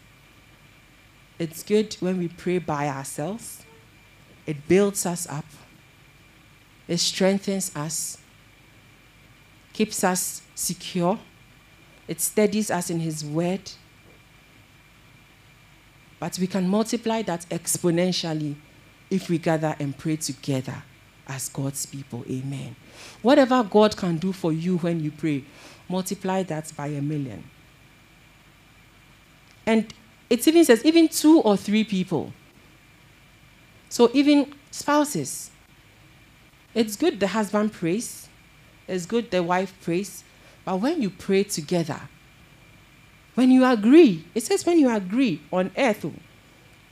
It's 1.39 1.63
good 1.63 1.95
when 2.01 2.19
we 2.19 2.29
pray 2.29 2.59
by 2.59 2.89
ourselves. 2.89 3.65
It 4.45 4.67
builds 4.67 5.07
us 5.07 5.27
up. 5.29 5.45
It 6.89 6.99
strengthens 6.99 7.75
us, 7.77 8.19
keeps 9.73 10.03
us 10.03 10.43
secure. 10.57 11.19
It 12.09 12.21
steadies 12.21 12.71
us 12.71 12.91
in 12.91 12.99
His 12.99 13.25
word. 13.25 13.71
But 16.19 16.37
we 16.39 16.49
can 16.49 16.69
multiply 16.69 17.23
that 17.23 17.47
exponentially 17.51 18.57
if 19.09 19.31
we 19.31 19.39
gather 19.39 19.77
and 19.79 19.97
pray 19.97 20.17
together 20.17 20.83
as 21.29 21.49
God's 21.49 21.87
people. 21.87 22.25
Amen. 22.29 22.77
Whatever 23.23 23.63
God 23.63 23.97
can 23.97 24.17
do 24.17 24.33
for 24.33 24.53
you 24.53 24.79
when 24.79 25.01
you 25.01 25.11
pray, 25.11 25.45
multiply 25.89 26.43
that 26.45 26.73
by 26.77 26.89
a 26.89 27.01
million. 27.01 27.45
And 29.67 29.93
it 30.29 30.47
even 30.47 30.65
says, 30.65 30.85
even 30.85 31.09
two 31.09 31.41
or 31.41 31.57
three 31.57 31.85
people. 31.85 32.33
So 33.89 34.11
even 34.15 34.55
spouses. 34.71 35.51
It's 36.75 36.97
good 36.97 37.19
the 37.19 37.27
husband 37.27 37.73
prays, 37.73 38.29
it's 38.87 39.05
good 39.05 39.31
the 39.31 39.43
wife 39.43 39.75
prays, 39.83 40.23
but 40.65 40.77
when 40.77 41.03
you 41.03 41.11
pray 41.11 41.43
together, 41.43 42.01
when 43.35 43.51
you 43.51 43.65
agree, 43.65 44.25
it 44.35 44.45
says 44.45 44.65
when 44.65 44.79
you 44.79 44.89
agree 44.89 45.41
on 45.53 45.73
earth, 45.77 46.05
oh, 46.05 46.13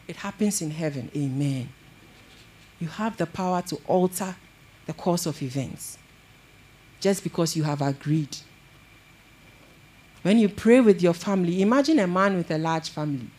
it 0.09 0.17
happens 0.17 0.61
in 0.61 0.71
heaven. 0.71 1.11
Amen. 1.17 1.69
You 2.79 2.89
have 2.89 3.17
the 3.17 3.27
power 3.27 3.63
to 3.63 3.81
alter 3.87 4.37
the 4.87 4.93
course 4.93 5.27
of 5.27 5.43
events 5.43 5.99
just 7.01 7.23
because 7.23 7.57
you 7.57 7.63
have 7.63 7.83
agreed. 7.83 8.37
When 10.23 10.39
you 10.39 10.49
pray 10.49 10.81
with 10.81 11.01
your 11.03 11.15
family, 11.15 11.63
imagine 11.63 11.99
a 11.99 12.07
man 12.07 12.37
with 12.37 12.51
a 12.51 12.59
large 12.59 12.89
family. 12.89 13.31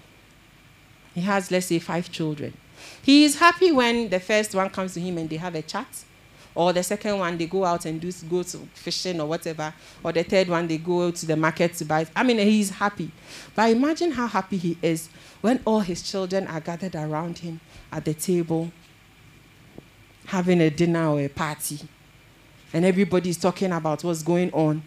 He 1.14 1.22
has, 1.22 1.52
let's 1.52 1.66
say, 1.66 1.80
five 1.80 2.12
children. 2.12 2.54
He 3.02 3.26
is 3.26 3.38
happy 3.38 3.72
when 3.72 4.10
the 4.10 4.20
first 4.20 4.56
one 4.56 4.70
comes 4.70 4.94
to 4.94 5.02
him 5.02 5.18
and 5.18 5.30
they 5.30 5.36
have 5.36 5.56
a 5.56 5.62
chat. 5.62 6.06
Or 6.56 6.74
the 6.74 6.84
second 6.84 7.20
one, 7.20 7.38
they 7.38 7.46
go 7.46 7.64
out 7.64 7.86
and 7.86 8.02
do, 8.02 8.12
go 8.30 8.44
to 8.44 8.58
fishing 8.74 9.20
or 9.22 9.28
whatever. 9.28 9.74
Or 10.04 10.12
the 10.12 10.24
third 10.24 10.48
one, 10.50 10.68
they 10.68 10.78
go 10.78 11.12
to 11.12 11.26
the 11.26 11.36
market 11.36 11.74
to 11.76 11.86
buy. 11.86 12.08
I 12.16 12.24
mean, 12.24 12.38
he's 12.40 12.70
happy. 12.70 13.12
But 13.56 13.70
imagine 13.70 14.12
how 14.12 14.28
happy 14.28 14.58
he 14.58 14.78
is 14.82 15.10
when 15.42 15.62
all 15.66 15.82
his 15.82 16.02
children 16.02 16.48
are 16.48 16.60
gathered 16.60 16.96
around 16.96 17.40
him 17.40 17.60
at 17.92 18.06
the 18.06 18.14
table, 18.14 18.72
having 20.30 20.62
a 20.62 20.70
dinner 20.70 21.08
or 21.08 21.20
a 21.22 21.28
party. 21.28 21.80
And 22.72 22.86
everybody 22.86 23.32
is 23.32 23.38
talking 23.38 23.72
about 23.72 24.04
what's 24.04 24.22
going 24.22 24.52
on. 24.54 24.84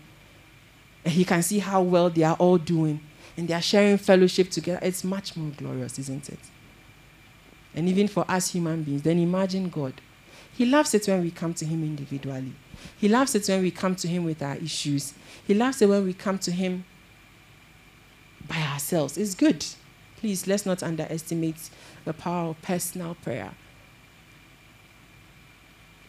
And 1.05 1.13
he 1.13 1.25
can 1.25 1.43
see 1.43 1.59
how 1.59 1.83
well 1.83 2.11
they 2.11 2.23
are 2.23 2.37
all 2.37 2.59
doing. 2.59 3.01
And 3.37 3.49
they 3.49 3.55
are 3.55 3.63
sharing 3.63 3.99
fellowship 3.99 4.51
together. 4.51 4.79
It's 4.83 5.03
much 5.03 5.37
more 5.37 5.51
glorious, 5.51 5.99
isn't 5.99 6.29
it? 6.29 6.39
And 7.75 7.89
even 7.89 8.07
for 8.07 8.25
us 8.31 8.53
human 8.53 8.85
beings, 8.85 9.03
then 9.03 9.19
imagine 9.19 9.69
God. 9.69 9.95
He 10.57 10.65
loves 10.65 10.95
it 10.95 11.09
when 11.09 11.23
we 11.23 11.31
come 11.33 11.55
to 11.55 11.65
Him 11.65 11.83
individually. 11.83 12.53
He 12.99 13.09
loves 13.09 13.35
it 13.35 13.49
when 13.49 13.63
we 13.63 13.71
come 13.73 13.97
to 13.97 14.07
Him 14.07 14.25
with 14.25 14.43
our 14.43 14.57
issues. 14.57 15.15
He 15.45 15.55
loves 15.55 15.83
it 15.83 15.89
when 15.89 16.05
we 16.05 16.13
come 16.13 16.39
to 16.41 16.53
Him 16.53 16.85
by 18.47 18.61
ourselves. 18.61 19.19
It's 19.19 19.35
good. 19.35 19.65
Please, 20.19 20.47
let's 20.47 20.67
not 20.67 20.85
underestimate 20.85 21.71
the 22.05 22.13
power 22.13 22.51
of 22.51 22.63
personal 22.63 23.17
prayer. 23.17 23.55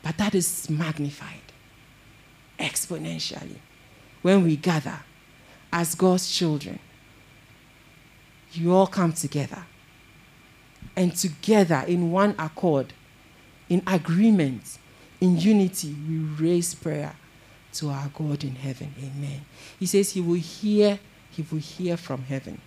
But 0.04 0.18
that 0.18 0.36
is 0.36 0.70
magnified 0.70 1.40
exponentially 2.60 3.58
when 4.22 4.44
we 4.44 4.58
gather 4.58 5.00
as 5.72 5.96
God's 5.96 6.30
children. 6.30 6.78
You 8.52 8.74
all 8.74 8.86
come 8.86 9.14
together 9.14 9.66
and 10.96 11.16
together 11.16 11.84
in 11.88 12.12
one 12.12 12.36
accord, 12.38 12.94
in 13.70 13.82
agreement, 13.88 14.78
in 15.22 15.40
unity, 15.40 15.96
we 16.08 16.18
raise 16.18 16.76
prayer 16.76 17.16
to 17.74 17.90
our 17.90 18.10
God 18.10 18.44
in 18.44 18.56
heaven. 18.56 18.94
Amen. 19.00 19.42
He 19.80 19.86
says 19.86 20.12
he 20.12 20.22
will 20.22 20.36
hear, 20.36 21.00
he 21.32 21.44
will 21.50 21.60
hear 21.60 21.98
from 21.98 22.24
heaven. 22.24 22.62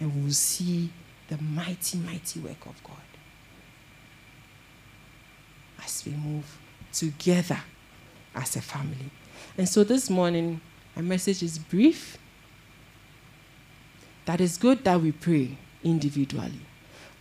And 0.00 0.14
we 0.14 0.22
will 0.22 0.32
see 0.32 0.90
the 1.28 1.38
mighty, 1.38 1.98
mighty 1.98 2.40
work 2.40 2.66
of 2.66 2.82
God 2.82 2.96
as 5.84 6.04
we 6.04 6.12
move 6.12 6.58
together 6.92 7.60
as 8.34 8.56
a 8.56 8.60
family. 8.60 9.10
And 9.56 9.68
so 9.68 9.84
this 9.84 10.10
morning, 10.10 10.60
my 10.96 11.02
message 11.02 11.42
is 11.42 11.58
brief 11.58 12.18
that 14.26 14.40
is 14.40 14.58
good 14.58 14.84
that 14.84 15.00
we 15.00 15.12
pray 15.12 15.58
individually, 15.82 16.60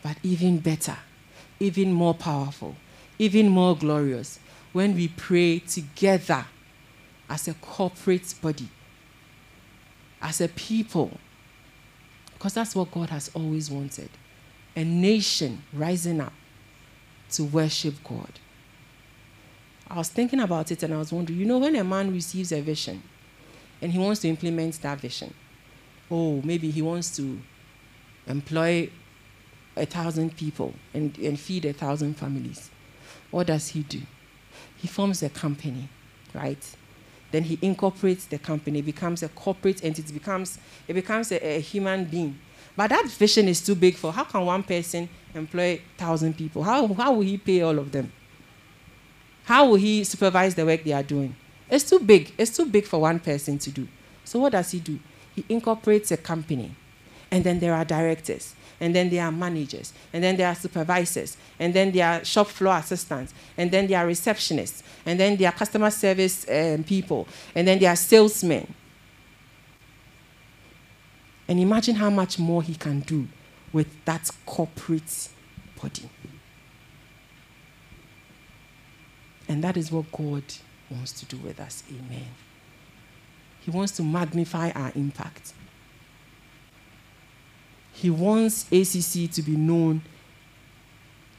but 0.03 0.17
even 0.21 0.59
better, 0.59 0.97
even 1.59 1.91
more 1.91 2.13
powerful, 2.13 2.75
even 3.17 3.49
more 3.49 3.75
glorious 3.75 4.39
when 4.73 4.93
we 4.93 5.07
pray 5.07 5.59
together 5.59 6.45
as 7.29 7.47
a 7.47 7.53
corporate 7.55 8.33
body, 8.41 8.69
as 10.21 10.41
a 10.41 10.47
people, 10.49 11.17
because 12.33 12.53
that's 12.53 12.75
what 12.75 12.91
God 12.91 13.09
has 13.09 13.31
always 13.33 13.71
wanted 13.71 14.09
a 14.75 14.83
nation 14.83 15.63
rising 15.73 16.21
up 16.21 16.33
to 17.31 17.43
worship 17.43 17.95
God. 18.03 18.31
I 19.89 19.97
was 19.97 20.09
thinking 20.09 20.39
about 20.39 20.71
it 20.71 20.83
and 20.83 20.93
I 20.93 20.97
was 20.97 21.11
wondering 21.11 21.39
you 21.39 21.45
know, 21.45 21.57
when 21.57 21.75
a 21.75 21.83
man 21.83 22.13
receives 22.13 22.51
a 22.51 22.61
vision 22.61 23.01
and 23.81 23.91
he 23.91 23.97
wants 23.97 24.21
to 24.21 24.27
implement 24.27 24.79
that 24.81 24.99
vision, 24.99 25.33
oh, 26.11 26.41
maybe 26.43 26.69
he 26.69 26.81
wants 26.81 27.15
to 27.17 27.39
employ 28.27 28.89
a 29.75 29.85
thousand 29.85 30.35
people 30.37 30.73
and, 30.93 31.17
and 31.17 31.39
feed 31.39 31.65
a 31.65 31.73
thousand 31.73 32.15
families. 32.15 32.69
What 33.31 33.47
does 33.47 33.69
he 33.69 33.81
do? 33.83 34.01
He 34.77 34.87
forms 34.87 35.23
a 35.23 35.29
company, 35.29 35.89
right? 36.33 36.75
Then 37.31 37.43
he 37.43 37.57
incorporates 37.61 38.25
the 38.25 38.37
company, 38.37 38.81
becomes 38.81 39.23
a 39.23 39.29
corporate 39.29 39.83
entity, 39.83 40.13
becomes, 40.13 40.59
it 40.87 40.93
becomes 40.93 41.31
a, 41.31 41.57
a 41.57 41.59
human 41.59 42.05
being. 42.05 42.37
But 42.75 42.89
that 42.89 43.05
vision 43.07 43.47
is 43.47 43.61
too 43.61 43.75
big 43.75 43.95
for 43.95 44.11
how 44.11 44.23
can 44.23 44.45
one 44.45 44.63
person 44.63 45.09
employ 45.33 45.81
thousand 45.97 46.37
people? 46.37 46.63
How, 46.63 46.87
how 46.93 47.13
will 47.13 47.21
he 47.21 47.37
pay 47.37 47.61
all 47.61 47.77
of 47.77 47.91
them? 47.91 48.11
How 49.49 49.67
will 49.67 49.77
he 49.77 50.03
supervise 50.03 50.53
the 50.53 50.63
work 50.63 50.83
they 50.83 50.93
are 50.93 51.03
doing? 51.03 51.35
It's 51.71 51.89
too 51.89 51.99
big. 51.99 52.33
It's 52.37 52.55
too 52.55 52.67
big 52.67 52.85
for 52.85 53.01
one 53.01 53.19
person 53.19 53.57
to 53.57 53.71
do. 53.71 53.87
So 54.23 54.39
what 54.39 54.51
does 54.51 54.69
he 54.69 54.79
do? 54.79 54.99
he 55.35 55.43
incorporates 55.49 56.11
a 56.11 56.17
company. 56.17 56.71
And 57.31 57.43
then 57.43 57.59
there 57.59 57.73
are 57.73 57.85
directors, 57.85 58.53
and 58.79 58.95
then 58.95 59.09
there 59.09 59.23
are 59.23 59.31
managers, 59.31 59.93
and 60.13 60.23
then 60.23 60.35
there 60.35 60.47
are 60.47 60.55
supervisors, 60.55 61.37
and 61.59 61.73
then 61.73 61.91
there 61.91 62.07
are 62.07 62.25
shop 62.25 62.47
floor 62.47 62.77
assistants, 62.77 63.33
and 63.57 63.71
then 63.71 63.87
there 63.87 63.99
are 63.99 64.07
receptionists, 64.07 64.81
and 65.05 65.19
then 65.19 65.35
there 65.35 65.49
are 65.49 65.51
customer 65.51 65.91
service 65.91 66.47
um, 66.49 66.83
people, 66.83 67.27
and 67.53 67.67
then 67.67 67.79
there 67.79 67.91
are 67.91 67.95
salesmen. 67.95 68.71
And 71.47 71.59
imagine 71.59 71.95
how 71.95 72.09
much 72.09 72.39
more 72.39 72.63
he 72.63 72.75
can 72.75 73.01
do 73.01 73.27
with 73.73 73.87
that 74.05 74.29
corporate 74.45 75.29
body. 75.81 76.09
And 79.49 79.63
that 79.63 79.75
is 79.75 79.91
what 79.91 80.11
God 80.11 80.43
wants 80.91 81.11
to 81.13 81.25
do 81.25 81.37
with 81.37 81.59
us. 81.59 81.83
Amen. 81.89 82.27
He 83.61 83.71
wants 83.71 83.93
to 83.93 84.03
magnify 84.03 84.69
our 84.71 84.91
impact. 84.95 85.53
He 87.91 88.11
wants 88.11 88.65
ACC 88.71 89.29
to 89.31 89.41
be 89.41 89.55
known 89.55 90.03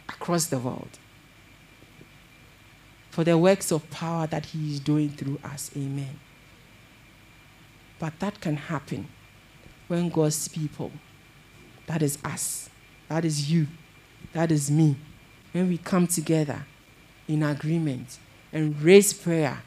across 0.09 0.47
the 0.47 0.59
world 0.59 0.99
for 3.11 3.25
the 3.25 3.39
works 3.39 3.71
of 3.71 3.89
power 3.91 4.27
that 4.27 4.47
He 4.47 4.75
is 4.75 4.81
doing 4.81 5.11
through 5.11 5.39
us. 5.45 5.71
Amen. 5.77 6.19
But 8.01 8.19
that 8.19 8.41
can 8.41 8.57
happen 8.57 9.07
when 9.87 10.09
God's 10.09 10.49
people, 10.49 10.91
that 11.87 12.03
is 12.03 12.19
us, 12.25 12.71
that 13.09 13.25
is 13.25 13.51
you, 13.51 13.69
that 14.33 14.51
is 14.51 14.71
me, 14.71 14.97
when 15.53 15.69
we 15.69 15.79
come 15.79 16.07
together 16.07 16.67
in 17.31 17.45
agreement 17.45 18.19
and 18.53 18.81
raise 18.83 19.13
prayer 19.13 19.63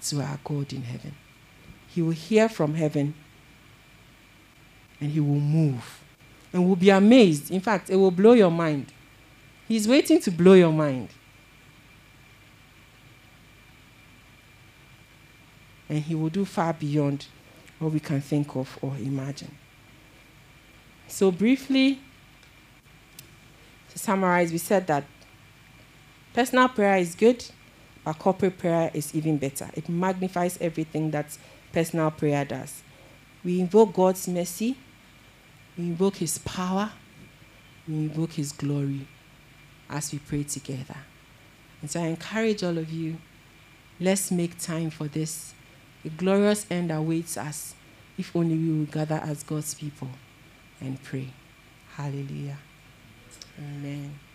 to 0.00 0.20
our 0.20 0.38
God 0.44 0.72
in 0.72 0.82
heaven. 0.82 1.14
He 1.88 2.00
will 2.00 2.12
hear 2.12 2.48
from 2.48 2.74
heaven 2.74 3.14
and 5.00 5.10
he 5.10 5.20
will 5.20 5.40
move 5.40 6.00
and 6.52 6.66
will 6.66 6.76
be 6.76 6.90
amazed. 6.90 7.50
In 7.50 7.60
fact, 7.60 7.90
it 7.90 7.96
will 7.96 8.12
blow 8.12 8.32
your 8.32 8.50
mind. 8.50 8.92
He's 9.66 9.88
waiting 9.88 10.20
to 10.20 10.30
blow 10.30 10.54
your 10.54 10.72
mind. 10.72 11.08
And 15.88 15.98
he 15.98 16.14
will 16.14 16.28
do 16.28 16.44
far 16.44 16.72
beyond 16.72 17.26
what 17.78 17.92
we 17.92 18.00
can 18.00 18.20
think 18.20 18.54
of 18.54 18.78
or 18.80 18.94
imagine. 18.96 19.56
So, 21.08 21.30
briefly, 21.30 22.00
to 23.90 23.98
summarize, 23.98 24.50
we 24.52 24.58
said 24.58 24.86
that 24.88 25.04
personal 26.36 26.68
prayer 26.68 26.98
is 26.98 27.14
good, 27.14 27.42
but 28.04 28.18
corporate 28.18 28.58
prayer 28.58 28.90
is 28.92 29.14
even 29.14 29.38
better. 29.38 29.70
It 29.72 29.88
magnifies 29.88 30.58
everything 30.60 31.10
that 31.12 31.34
personal 31.72 32.10
prayer 32.10 32.44
does. 32.44 32.82
We 33.42 33.58
invoke 33.58 33.94
God's 33.94 34.28
mercy, 34.28 34.76
we 35.78 35.84
invoke 35.84 36.16
His 36.16 36.36
power, 36.36 36.92
we 37.88 37.94
invoke 37.94 38.32
His 38.32 38.52
glory 38.52 39.08
as 39.88 40.12
we 40.12 40.18
pray 40.18 40.42
together. 40.42 40.98
And 41.80 41.90
so 41.90 42.02
I 42.02 42.08
encourage 42.08 42.62
all 42.62 42.76
of 42.76 42.90
you, 42.90 43.16
let's 43.98 44.30
make 44.30 44.58
time 44.58 44.90
for 44.90 45.08
this. 45.08 45.54
A 46.04 46.10
glorious 46.10 46.66
end 46.70 46.92
awaits 46.92 47.38
us 47.38 47.74
if 48.18 48.36
only 48.36 48.58
we 48.58 48.78
will 48.78 48.92
gather 48.92 49.22
as 49.24 49.42
God's 49.42 49.72
people 49.72 50.10
and 50.82 51.02
pray. 51.02 51.28
Hallelujah. 51.94 52.58
Amen. 53.58 54.25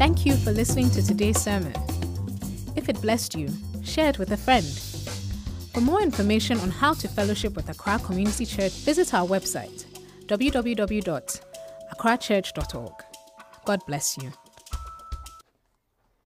Thank 0.00 0.24
you 0.24 0.32
for 0.34 0.50
listening 0.50 0.88
to 0.92 1.06
today's 1.06 1.38
sermon. 1.38 1.74
If 2.74 2.88
it 2.88 2.98
blessed 3.02 3.34
you, 3.34 3.50
share 3.82 4.08
it 4.08 4.18
with 4.18 4.32
a 4.32 4.36
friend. 4.38 4.64
For 5.74 5.82
more 5.82 6.00
information 6.00 6.58
on 6.60 6.70
how 6.70 6.94
to 6.94 7.06
fellowship 7.06 7.54
with 7.54 7.68
Accra 7.68 7.98
Community 7.98 8.46
Church, 8.46 8.72
visit 8.72 9.12
our 9.12 9.28
website 9.28 9.84
www.accrachurch.org. 10.26 12.92
God 13.66 13.80
bless 13.86 14.16
you. 14.16 14.32